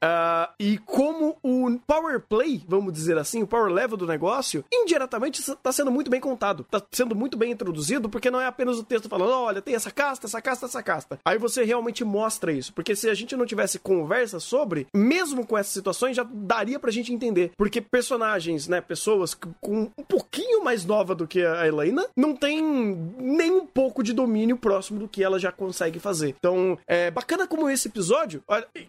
[0.59, 5.73] e como o power play, vamos dizer assim, o power level do negócio, indiretamente tá
[5.73, 6.65] sendo muito bem contado.
[6.71, 9.91] Tá sendo muito bem introduzido, porque não é apenas o texto falando, olha, tem essa
[9.91, 11.19] casta, essa casta, essa casta.
[11.25, 12.73] Aí você realmente mostra isso.
[12.73, 16.90] Porque se a gente não tivesse conversa sobre, mesmo com essas situações, já daria pra
[16.91, 17.53] gente entender.
[17.57, 22.63] Porque personagens, né, pessoas com um pouquinho mais nova do que a Helena, não tem
[22.63, 26.35] nem um pouco de domínio próximo do que ela já consegue fazer.
[26.39, 28.43] Então, é bacana como esse episódio,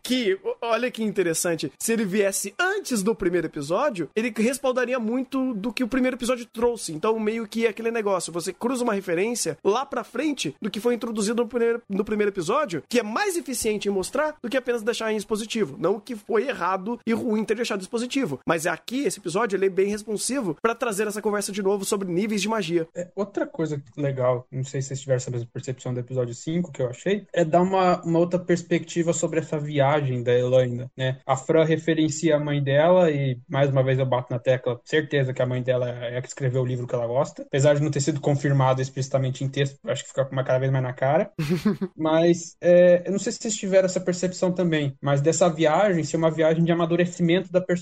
[0.04, 5.72] que, olha que interessante, se ele viesse antes do primeiro episódio, ele respaldaria muito do
[5.72, 6.94] que o primeiro episódio trouxe.
[6.94, 10.80] Então, meio que é aquele negócio, você cruza uma referência lá pra frente do que
[10.80, 14.58] foi introduzido no primeiro, no primeiro episódio, que é mais eficiente em mostrar do que
[14.58, 15.78] apenas deixar em expositivo.
[15.80, 19.70] Não que foi errado e ruim ter deixado expositivo, mas aqui, esse episódio, ele é
[19.70, 22.88] bem responsivo pra trazer essa conversa de novo sobre níveis de magia.
[22.96, 26.72] É, outra coisa legal, não sei se vocês tiveram essa mesma percepção do episódio 5
[26.72, 31.20] que eu achei, é dar uma, uma outra perspectiva sobre essa viagem da Elaine, né?
[31.26, 35.34] A Fran referencia a mãe dela e, mais uma vez, eu bato na tecla, certeza
[35.34, 37.82] que a mãe dela é a que escreveu o livro que ela gosta, apesar de
[37.82, 40.94] não ter sido confirmado explicitamente em texto, acho que fica uma cada vez mais na
[40.94, 41.32] cara.
[41.98, 46.18] mas é, eu não sei se vocês tiveram essa percepção também, mas dessa viagem ser
[46.18, 47.81] uma viagem de amadurecimento da personagem.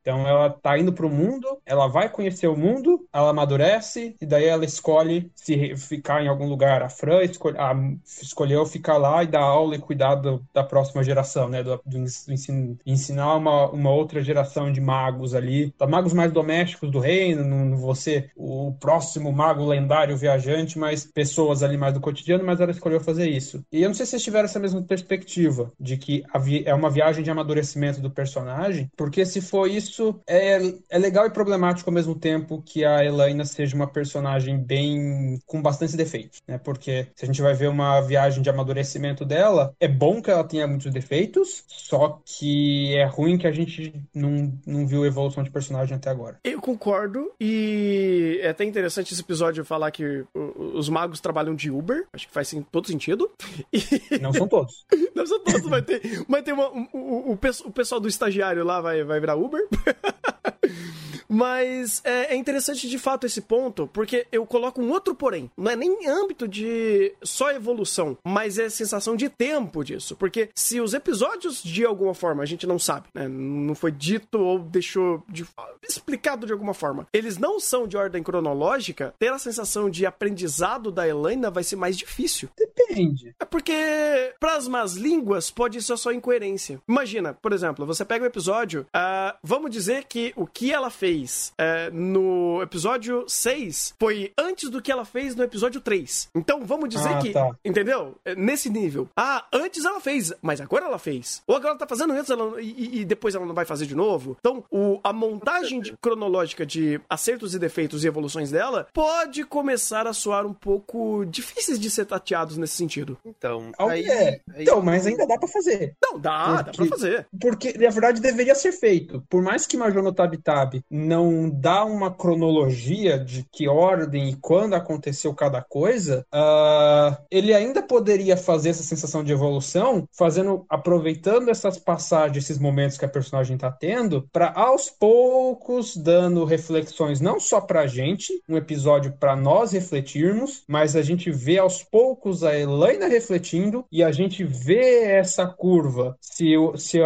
[0.00, 4.44] Então ela tá indo pro mundo, ela vai conhecer o mundo, ela amadurece, e daí
[4.44, 6.82] ela escolhe se ficar em algum lugar.
[6.82, 7.74] A Fran escolhe, a,
[8.22, 11.62] escolheu ficar lá e dar aula e cuidar do, da próxima geração, né?
[11.62, 16.90] Do, do ensin, ensinar uma, uma outra geração de magos ali, da magos mais domésticos
[16.90, 22.44] do reino, não você o próximo mago lendário viajante, mas pessoas ali mais do cotidiano,
[22.44, 23.64] mas ela escolheu fazer isso.
[23.70, 26.24] E eu não sei se vocês tiveram essa mesma perspectiva de que
[26.64, 30.58] é uma viagem de amadurecimento do personagem, porque se for isso, é,
[30.90, 35.60] é legal e problemático ao mesmo tempo que a Elaina seja uma personagem bem com
[35.62, 36.58] bastante defeitos, né?
[36.58, 40.44] Porque se a gente vai ver uma viagem de amadurecimento dela, é bom que ela
[40.44, 45.50] tenha muitos defeitos, só que é ruim que a gente não, não viu evolução de
[45.50, 46.38] personagem até agora.
[46.44, 52.06] Eu concordo e é até interessante esse episódio falar que os magos trabalham de Uber,
[52.12, 53.30] acho que faz todo sentido.
[53.72, 54.18] E...
[54.20, 54.86] Não são todos.
[55.14, 58.80] Não são todos, vai ter, vai ter uma, o, o, o pessoal do estagiário lá
[58.80, 59.62] vai, vai virar Uber.
[61.28, 65.50] Mas é, é, interessante de fato esse ponto, porque eu coloco um outro porém.
[65.56, 70.16] Não é nem âmbito de só evolução, mas é sensação de tempo disso.
[70.16, 73.28] Porque se os episódios, de alguma forma, a gente não sabe, né?
[73.28, 75.46] Não foi dito ou deixou de,
[75.88, 77.06] explicado de alguma forma.
[77.12, 81.76] Eles não são de ordem cronológica, ter a sensação de aprendizado da Helena vai ser
[81.76, 82.48] mais difícil.
[82.56, 83.34] Depende.
[83.40, 86.80] É porque, para as más línguas, pode ser só incoerência.
[86.88, 90.90] Imagina, por exemplo, você pega o um episódio, uh, vamos dizer que o que ela
[90.90, 96.30] fez fez é, no episódio 6 foi antes do que ela fez no episódio 3.
[96.34, 97.32] Então vamos dizer ah, que.
[97.32, 97.50] Tá.
[97.64, 98.16] Entendeu?
[98.24, 99.08] É, nesse nível.
[99.16, 101.42] Ah, antes ela fez, mas agora ela fez.
[101.46, 103.94] Ou agora ela tá fazendo antes ela, e, e, depois ela não vai fazer de
[103.94, 104.36] novo.
[104.38, 110.06] Então, o, a montagem de, cronológica de acertos e defeitos e evoluções dela pode começar
[110.06, 113.16] a soar um pouco difíceis de ser tateados nesse sentido.
[113.24, 114.40] Então, aí, é.
[114.54, 114.62] aí...
[114.62, 115.94] Então, mas ainda dá para fazer.
[116.02, 117.26] Não, dá, porque, dá pra fazer.
[117.40, 119.22] Porque, na verdade, deveria ser feito.
[119.28, 120.74] Por mais que Major no Tab Tab
[121.06, 127.82] não dá uma cronologia de que ordem e quando aconteceu cada coisa, uh, ele ainda
[127.82, 133.54] poderia fazer essa sensação de evolução, fazendo, aproveitando essas passagens, esses momentos que a personagem
[133.54, 139.36] está tendo, para aos poucos dando reflexões não só para a gente, um episódio para
[139.36, 145.04] nós refletirmos, mas a gente vê aos poucos a Helena refletindo e a gente vê
[145.04, 146.16] essa curva.
[146.20, 146.98] Se, se,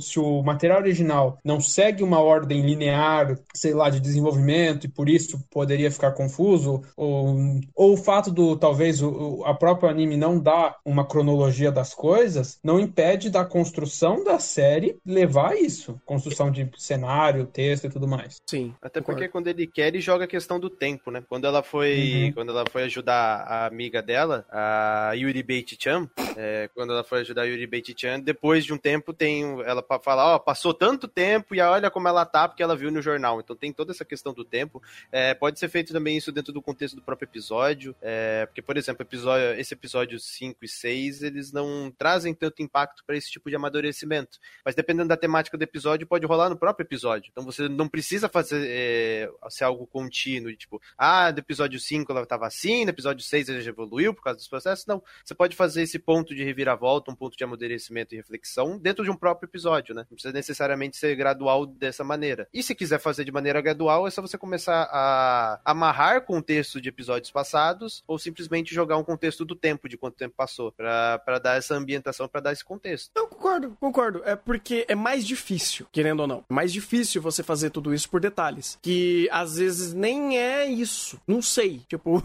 [0.00, 5.08] se o material original não segue uma ordem linear sei lá, de desenvolvimento e por
[5.08, 7.36] isso poderia ficar confuso, ou,
[7.74, 12.58] ou o fato do talvez o, a própria anime não dar uma cronologia das coisas,
[12.62, 16.00] não impede da construção da série levar a isso.
[16.04, 18.40] Construção de cenário, texto e tudo mais.
[18.46, 18.74] Sim.
[18.80, 19.20] Até concordo.
[19.20, 21.22] porque quando ele quer, ele joga a questão do tempo, né?
[21.28, 22.32] Quando ela foi, uhum.
[22.32, 27.42] quando ela foi ajudar a amiga dela, a Yuri Beit-chan, é, quando ela foi ajudar
[27.42, 31.54] a Yuri Beit-chan, depois de um tempo tem ela fala, ó, oh, passou tanto tempo
[31.54, 33.37] e olha como ela tá porque ela viu no jornal.
[33.40, 34.82] Então tem toda essa questão do tempo.
[35.10, 38.76] É, pode ser feito também isso dentro do contexto do próprio episódio, é, porque, por
[38.76, 43.48] exemplo, episódio, esse episódio 5 e 6, eles não trazem tanto impacto para esse tipo
[43.48, 44.38] de amadurecimento.
[44.64, 47.30] Mas dependendo da temática do episódio, pode rolar no próprio episódio.
[47.30, 52.22] Então você não precisa fazer é, ser algo contínuo, tipo, ah, do episódio 5 ela
[52.22, 54.86] estava assim, no episódio 6 ela já evoluiu por causa dos processos.
[54.86, 55.02] Não.
[55.24, 59.10] Você pode fazer esse ponto de reviravolta, um ponto de amadurecimento e reflexão dentro de
[59.10, 60.06] um próprio episódio, né?
[60.08, 62.48] Não precisa necessariamente ser gradual dessa maneira.
[62.52, 66.88] E se quiser fazer de maneira gradual, é só você começar a amarrar contexto de
[66.88, 71.58] episódios passados ou simplesmente jogar um contexto do tempo, de quanto tempo passou, para dar
[71.58, 73.10] essa ambientação, para dar esse contexto.
[73.14, 74.22] Eu concordo, concordo.
[74.24, 76.44] É porque é mais difícil, querendo ou não.
[76.48, 78.78] É mais difícil você fazer tudo isso por detalhes.
[78.80, 81.20] Que às vezes nem é isso.
[81.26, 81.82] Não sei.
[81.98, 82.22] Tipo,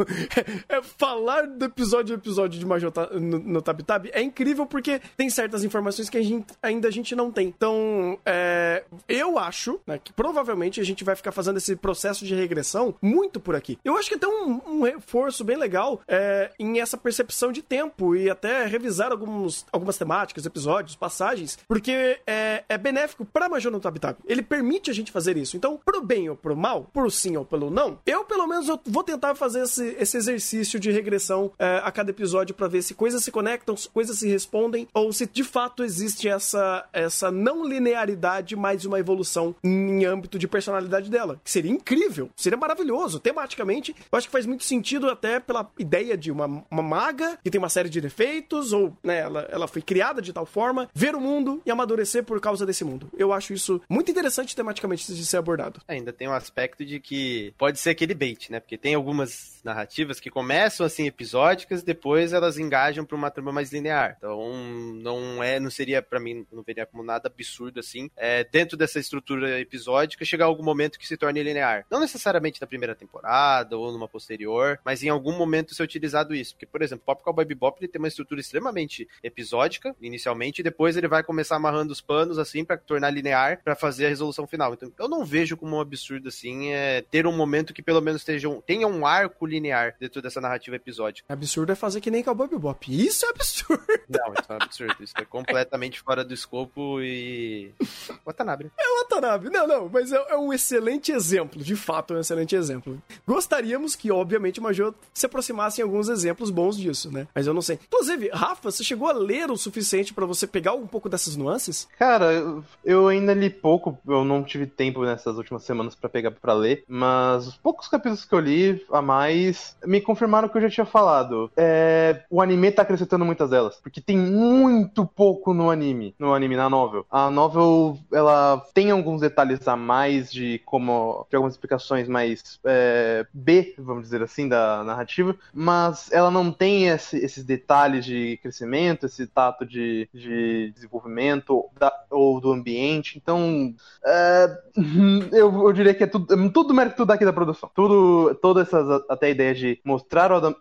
[0.70, 5.02] é, falar do episódio a episódio de Major no, no Tab Tab é incrível porque
[5.18, 7.48] tem certas informações que a gente, ainda a gente não tem.
[7.48, 12.36] Então, é, eu acho né, que provavelmente a gente vai ficar fazendo esse processo de
[12.36, 13.80] regressão muito por aqui.
[13.86, 18.16] Eu acho que tem um, um reforço bem legal é, em essa percepção de tempo
[18.16, 23.80] e até revisar alguns, algumas temáticas, episódios, passagens, porque é, é benéfico para Major no
[23.80, 24.18] Tab Tab.
[24.26, 25.56] Ele permite a gente fazer isso.
[25.56, 28.80] Então, pro bem ou pro mal, pro sim ou pelo não, eu pelo menos eu
[28.86, 32.94] vou tentar fazer esse, esse exercício de regressão é, a cada episódio para ver se
[32.94, 38.56] coisas se conectam, coisas se respondem ou se de fato existe essa, essa não linearidade,
[38.56, 43.20] mais uma evolução em âmbito de personalidade dela, que seria incrível, seria maravilhoso.
[43.20, 47.50] Tematicamente, eu acho que faz muito sentido até pela ideia de uma, uma maga que
[47.50, 51.16] tem uma série de defeitos, ou né, ela, ela foi criada de tal forma, ver
[51.16, 53.10] o mundo e amadurecer por causa desse mundo.
[53.18, 55.82] Eu acho isso muito interessante tematicamente de ser abordado.
[55.88, 58.60] Ainda tem um aspecto de que pode ser aquele bait, né?
[58.60, 63.52] Porque tem algumas narrativas que começam assim episódicas e depois elas engajam para uma trama
[63.52, 64.16] mais linear.
[64.18, 64.54] Então
[65.02, 69.00] não é, não seria para mim, não veria como nada absurdo assim, é, dentro dessa
[69.00, 71.86] estrutura episódica chegar algum momento que se torne linear.
[71.90, 76.54] Não necessariamente na primeira temporada ou numa posterior, mas em algum momento ser utilizado isso.
[76.56, 80.98] Porque, por exemplo, Pop Cowboy Bebop ele tem uma estrutura extremamente episódica inicialmente e depois
[80.98, 84.74] ele vai começar amarrando os panos assim para tornar linear para fazer a resolução final.
[84.74, 88.22] Então eu não vejo como um absurdo assim é, ter um momento que pelo menos
[88.22, 91.32] esteja um, tenha um arco linear dentro dessa narrativa episódica.
[91.32, 92.86] Absurdo é fazer que nem Cowboy Bebop.
[92.90, 93.84] Isso é absurdo.
[94.10, 94.96] Não, isso é absurdo.
[95.04, 97.72] Isso é completamente fora do escopo e.
[98.26, 98.72] Watanabe.
[98.78, 99.50] É Watanabe.
[99.50, 101.62] Não, não, mas é, é, um excelente exemplo.
[101.62, 103.02] De fato, é um excelente exemplo.
[103.28, 107.28] Gostaríamos que, obviamente, o Major se aproximasse em alguns exemplos bons disso, né?
[107.34, 107.80] Mas eu não sei.
[107.88, 111.88] Inclusive, Rafa, você chegou a ler o suficiente para você pegar um pouco dessas nuances?
[111.98, 113.98] Cara, eu ainda li pouco.
[114.08, 116.84] Eu não tive tempo nessas últimas semanas para pegar para ler.
[116.88, 120.70] Mas os poucos capítulos que eu li a mais me confirmaram o que eu já
[120.70, 121.52] tinha falado.
[121.58, 123.78] É, o anime tá acrescentando muitas delas.
[123.82, 126.16] Porque tem muito pouco no anime.
[126.20, 127.06] No anime, na novel.
[127.10, 131.26] A novel, ela tem alguns detalhes a mais de como.
[131.30, 135.36] de algumas explicações mais é, B, vamos dizer assim, da narrativa.
[135.54, 141.92] Mas ela não tem esse, esses detalhes de crescimento, esse tato de, de desenvolvimento da,
[142.10, 143.18] ou do ambiente.
[143.18, 143.74] Então.
[144.06, 144.62] É,
[145.32, 147.70] eu, eu diria que é tudo, tudo mérito daqui da produção.
[147.76, 150.56] Tudo, todas essas, até a ideia de mostrar o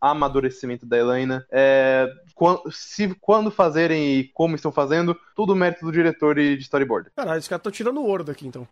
[0.00, 5.92] amadurecimento da Helena, é, quando, se, quando fazerem e como estão fazendo, tudo mérito do
[5.92, 7.10] diretor e de storyboard.
[7.14, 8.66] Caralho, esse cara tá tirando ouro daqui, então.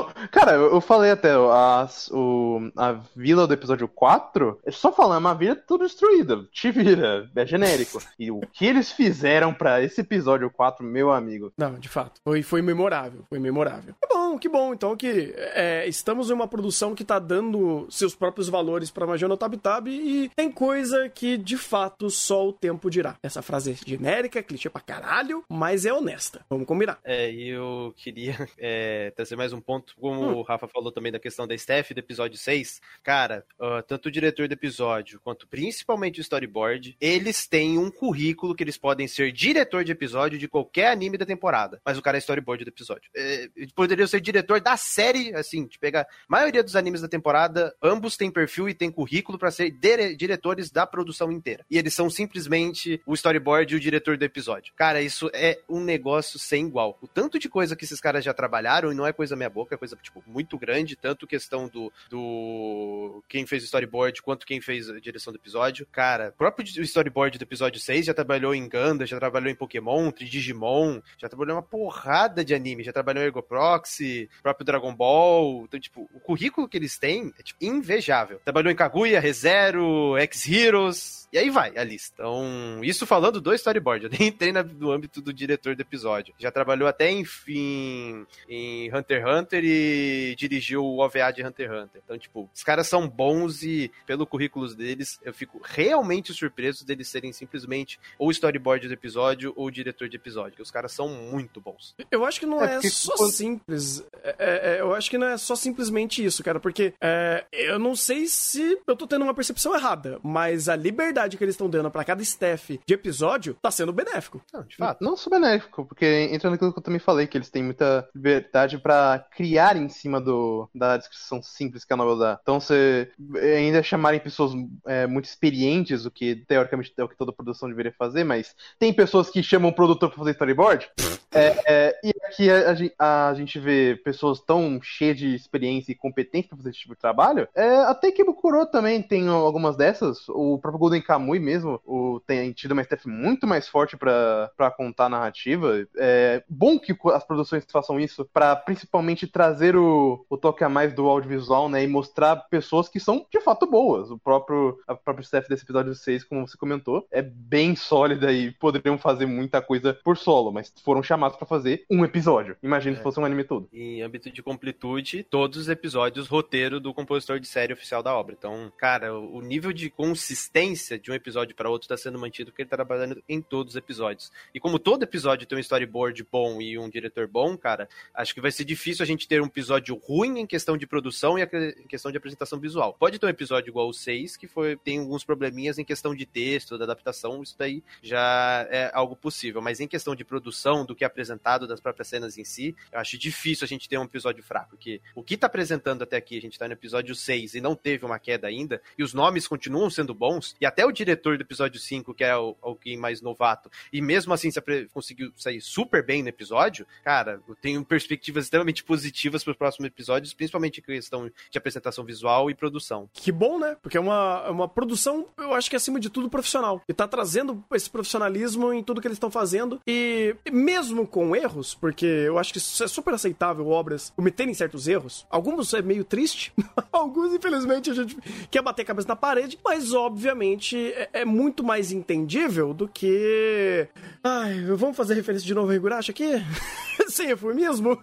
[0.00, 4.92] Então, cara, eu, eu falei até, a, o, a vila do episódio 4, é só
[4.92, 8.00] falando, é uma vila tudo destruída, te vira, é genérico.
[8.18, 11.52] E o que eles fizeram para esse episódio 4, meu amigo?
[11.56, 13.94] Não, de fato, foi, foi memorável, foi memorável.
[14.00, 18.14] Que bom, que bom, então que é, estamos em uma produção que tá dando seus
[18.14, 22.52] próprios valores pra Major no Tab Tab e tem coisa que, de fato, só o
[22.52, 23.16] tempo dirá.
[23.22, 26.44] Essa frase é genérica, clichê pra caralho, mas é honesta.
[26.48, 26.98] Vamos combinar.
[27.04, 30.36] É, e eu queria é, trazer mais um ponto, como hum.
[30.36, 32.80] o Rafa falou também da questão da Steph do episódio 6.
[33.02, 38.54] Cara, uh, tanto o diretor do episódio quanto principalmente o storyboard, eles têm um currículo
[38.54, 41.80] que eles podem ser diretor de episódio de qualquer anime da temporada.
[41.84, 43.10] Mas o cara é storyboard do episódio.
[43.16, 46.02] É, poderia ser diretor da série, assim, de pegar.
[46.02, 49.70] A maioria dos animes da temporada, ambos têm perfil e têm currículo para ser
[50.16, 51.64] diretores da produção inteira.
[51.70, 54.72] E eles são simplesmente o storyboard e o diretor do episódio.
[54.76, 56.98] Cara, isso é um negócio sem igual.
[57.00, 59.76] O tanto de coisa que esses caras já trabalharam, e não é coisa meia boca,
[59.80, 64.88] coisa, tipo, muito grande, tanto questão do, do quem fez o storyboard, quanto quem fez
[64.88, 65.86] a direção do episódio.
[65.90, 70.12] Cara, o próprio storyboard do episódio 6 já trabalhou em Ganda, já trabalhou em Pokémon,
[70.12, 75.64] Digimon, já trabalhou uma porrada de anime, já trabalhou em Ergo Proxy, próprio Dragon Ball.
[75.64, 78.40] Então, tipo, o currículo que eles têm é, tipo, invejável.
[78.44, 82.14] Trabalhou em Kaguya, ReZero, X-Heroes, e aí vai a lista.
[82.14, 86.34] Então, isso falando do storyboard, eu nem entrei no âmbito do diretor do episódio.
[86.38, 91.82] Já trabalhou até, enfim, em Hunter x Hunter e dirigiu o OVA de Hunter x
[91.82, 92.02] Hunter.
[92.04, 97.08] Então, tipo, os caras são bons e, pelo currículo deles, eu fico realmente surpreso deles
[97.08, 100.62] serem simplesmente ou storyboard do episódio ou diretor de episódio.
[100.62, 101.94] Os caras são muito bons.
[102.10, 103.32] Eu acho que não é, é só quando...
[103.32, 104.04] simples.
[104.22, 107.78] É, é, é, eu acho que não é só simplesmente isso, cara, porque é, eu
[107.78, 111.68] não sei se eu tô tendo uma percepção errada, mas a liberdade que eles estão
[111.68, 114.42] dando para cada staff de episódio tá sendo benéfico.
[114.52, 115.02] Não, de fato.
[115.02, 118.78] Não só benéfico, porque entra naquilo que eu também falei, que eles têm muita liberdade
[118.78, 122.38] para criar em cima do, da descrição simples que a novela dá.
[122.42, 123.10] Então, você
[123.56, 124.52] ainda chamarem pessoas
[124.86, 128.92] é, muito experientes, o que teoricamente é o que toda produção deveria fazer, mas tem
[128.92, 130.88] pessoas que chamam o produtor pra fazer storyboard.
[131.32, 135.96] é, é, e aqui a, a, a, gente vê pessoas tão cheias de experiência e
[135.96, 137.48] competência pra fazer esse tipo de trabalho.
[137.54, 140.28] É, até que o Kuro também tem algumas dessas.
[140.28, 145.06] O próprio Golden Kamui mesmo o, tem tido uma staff muito mais forte para contar
[145.06, 145.86] a narrativa.
[145.96, 150.92] É bom que as produções façam isso para principalmente trazer o, o toque a mais
[150.94, 151.82] do audiovisual, né?
[151.82, 154.10] E mostrar pessoas que são de fato boas.
[154.10, 158.52] O próprio, a própria staff desse episódio 6, como você comentou, é bem sólida e
[158.52, 162.19] poderiam fazer muita coisa por solo, mas foram chamados para fazer um episódio.
[162.62, 162.96] Imagina é.
[162.98, 163.68] se fosse um anime todo.
[163.72, 168.34] Em âmbito de completude, todos os episódios, roteiro do compositor de série oficial da obra.
[168.38, 172.62] Então, cara, o nível de consistência de um episódio para outro está sendo mantido porque
[172.62, 174.30] ele tá trabalhando em todos os episódios.
[174.54, 178.40] E como todo episódio tem um storyboard bom e um diretor bom, cara, acho que
[178.40, 181.86] vai ser difícil a gente ter um episódio ruim em questão de produção e em
[181.86, 182.96] questão de apresentação visual.
[182.98, 186.26] Pode ter um episódio igual o 6, que foi, tem alguns probleminhas em questão de
[186.26, 189.60] texto, da adaptação, isso daí já é algo possível.
[189.60, 192.74] Mas em questão de produção, do que é apresentado, das próprias cenas em si.
[192.92, 196.16] Eu acho difícil a gente ter um episódio fraco, porque o que tá apresentando até
[196.16, 199.14] aqui, a gente tá no episódio 6 e não teve uma queda ainda, e os
[199.14, 202.96] nomes continuam sendo bons, e até o diretor do episódio 5, que é o, alguém
[202.96, 204.60] mais novato, e mesmo assim se
[204.92, 209.86] conseguiu sair super bem no episódio, cara, eu tenho perspectivas extremamente positivas para os próximos
[209.86, 213.08] episódios, principalmente em questão de apresentação visual e produção.
[213.12, 213.76] Que bom, né?
[213.82, 216.82] Porque é uma, é uma produção, eu acho que acima de tudo, profissional.
[216.88, 219.80] E tá trazendo esse profissionalismo em tudo que eles estão fazendo.
[219.86, 224.88] E mesmo com erros, porque eu acho que isso é super aceitável obras cometerem certos
[224.88, 225.26] erros.
[225.30, 226.52] Alguns é meio triste,
[226.92, 228.16] alguns, infelizmente, a gente
[228.50, 233.88] quer bater a cabeça na parede, mas obviamente é, é muito mais entendível do que.
[234.22, 236.30] Ai, vamos fazer referência de novo ao Higurashi aqui?
[237.08, 238.00] Sem eufemismo?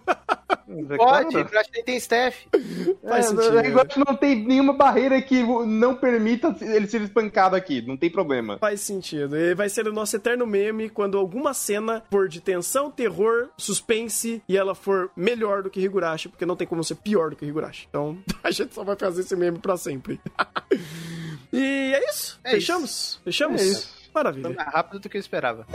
[0.96, 2.46] Pode, Higurashi nem tem staff.
[3.08, 3.60] Faz é, sentido.
[3.60, 8.58] Higurashi não tem nenhuma barreira que não permita ele ser espancado aqui, não tem problema.
[8.58, 9.36] Faz sentido.
[9.36, 13.77] E vai ser o nosso eterno meme quando alguma cena for de tensão, terror, suspense
[14.48, 17.46] e ela for melhor do que Higurashi, porque não tem como ser pior do que
[17.46, 17.86] Higurashi.
[17.88, 20.20] Então, a gente só vai fazer esse meme pra sempre.
[21.52, 22.38] e é isso.
[22.44, 22.90] É Fechamos?
[22.90, 23.20] Isso.
[23.24, 23.60] Fechamos?
[23.60, 23.98] É isso.
[24.14, 24.48] Maravilha.
[24.48, 25.66] Foi mais rápido do que eu esperava.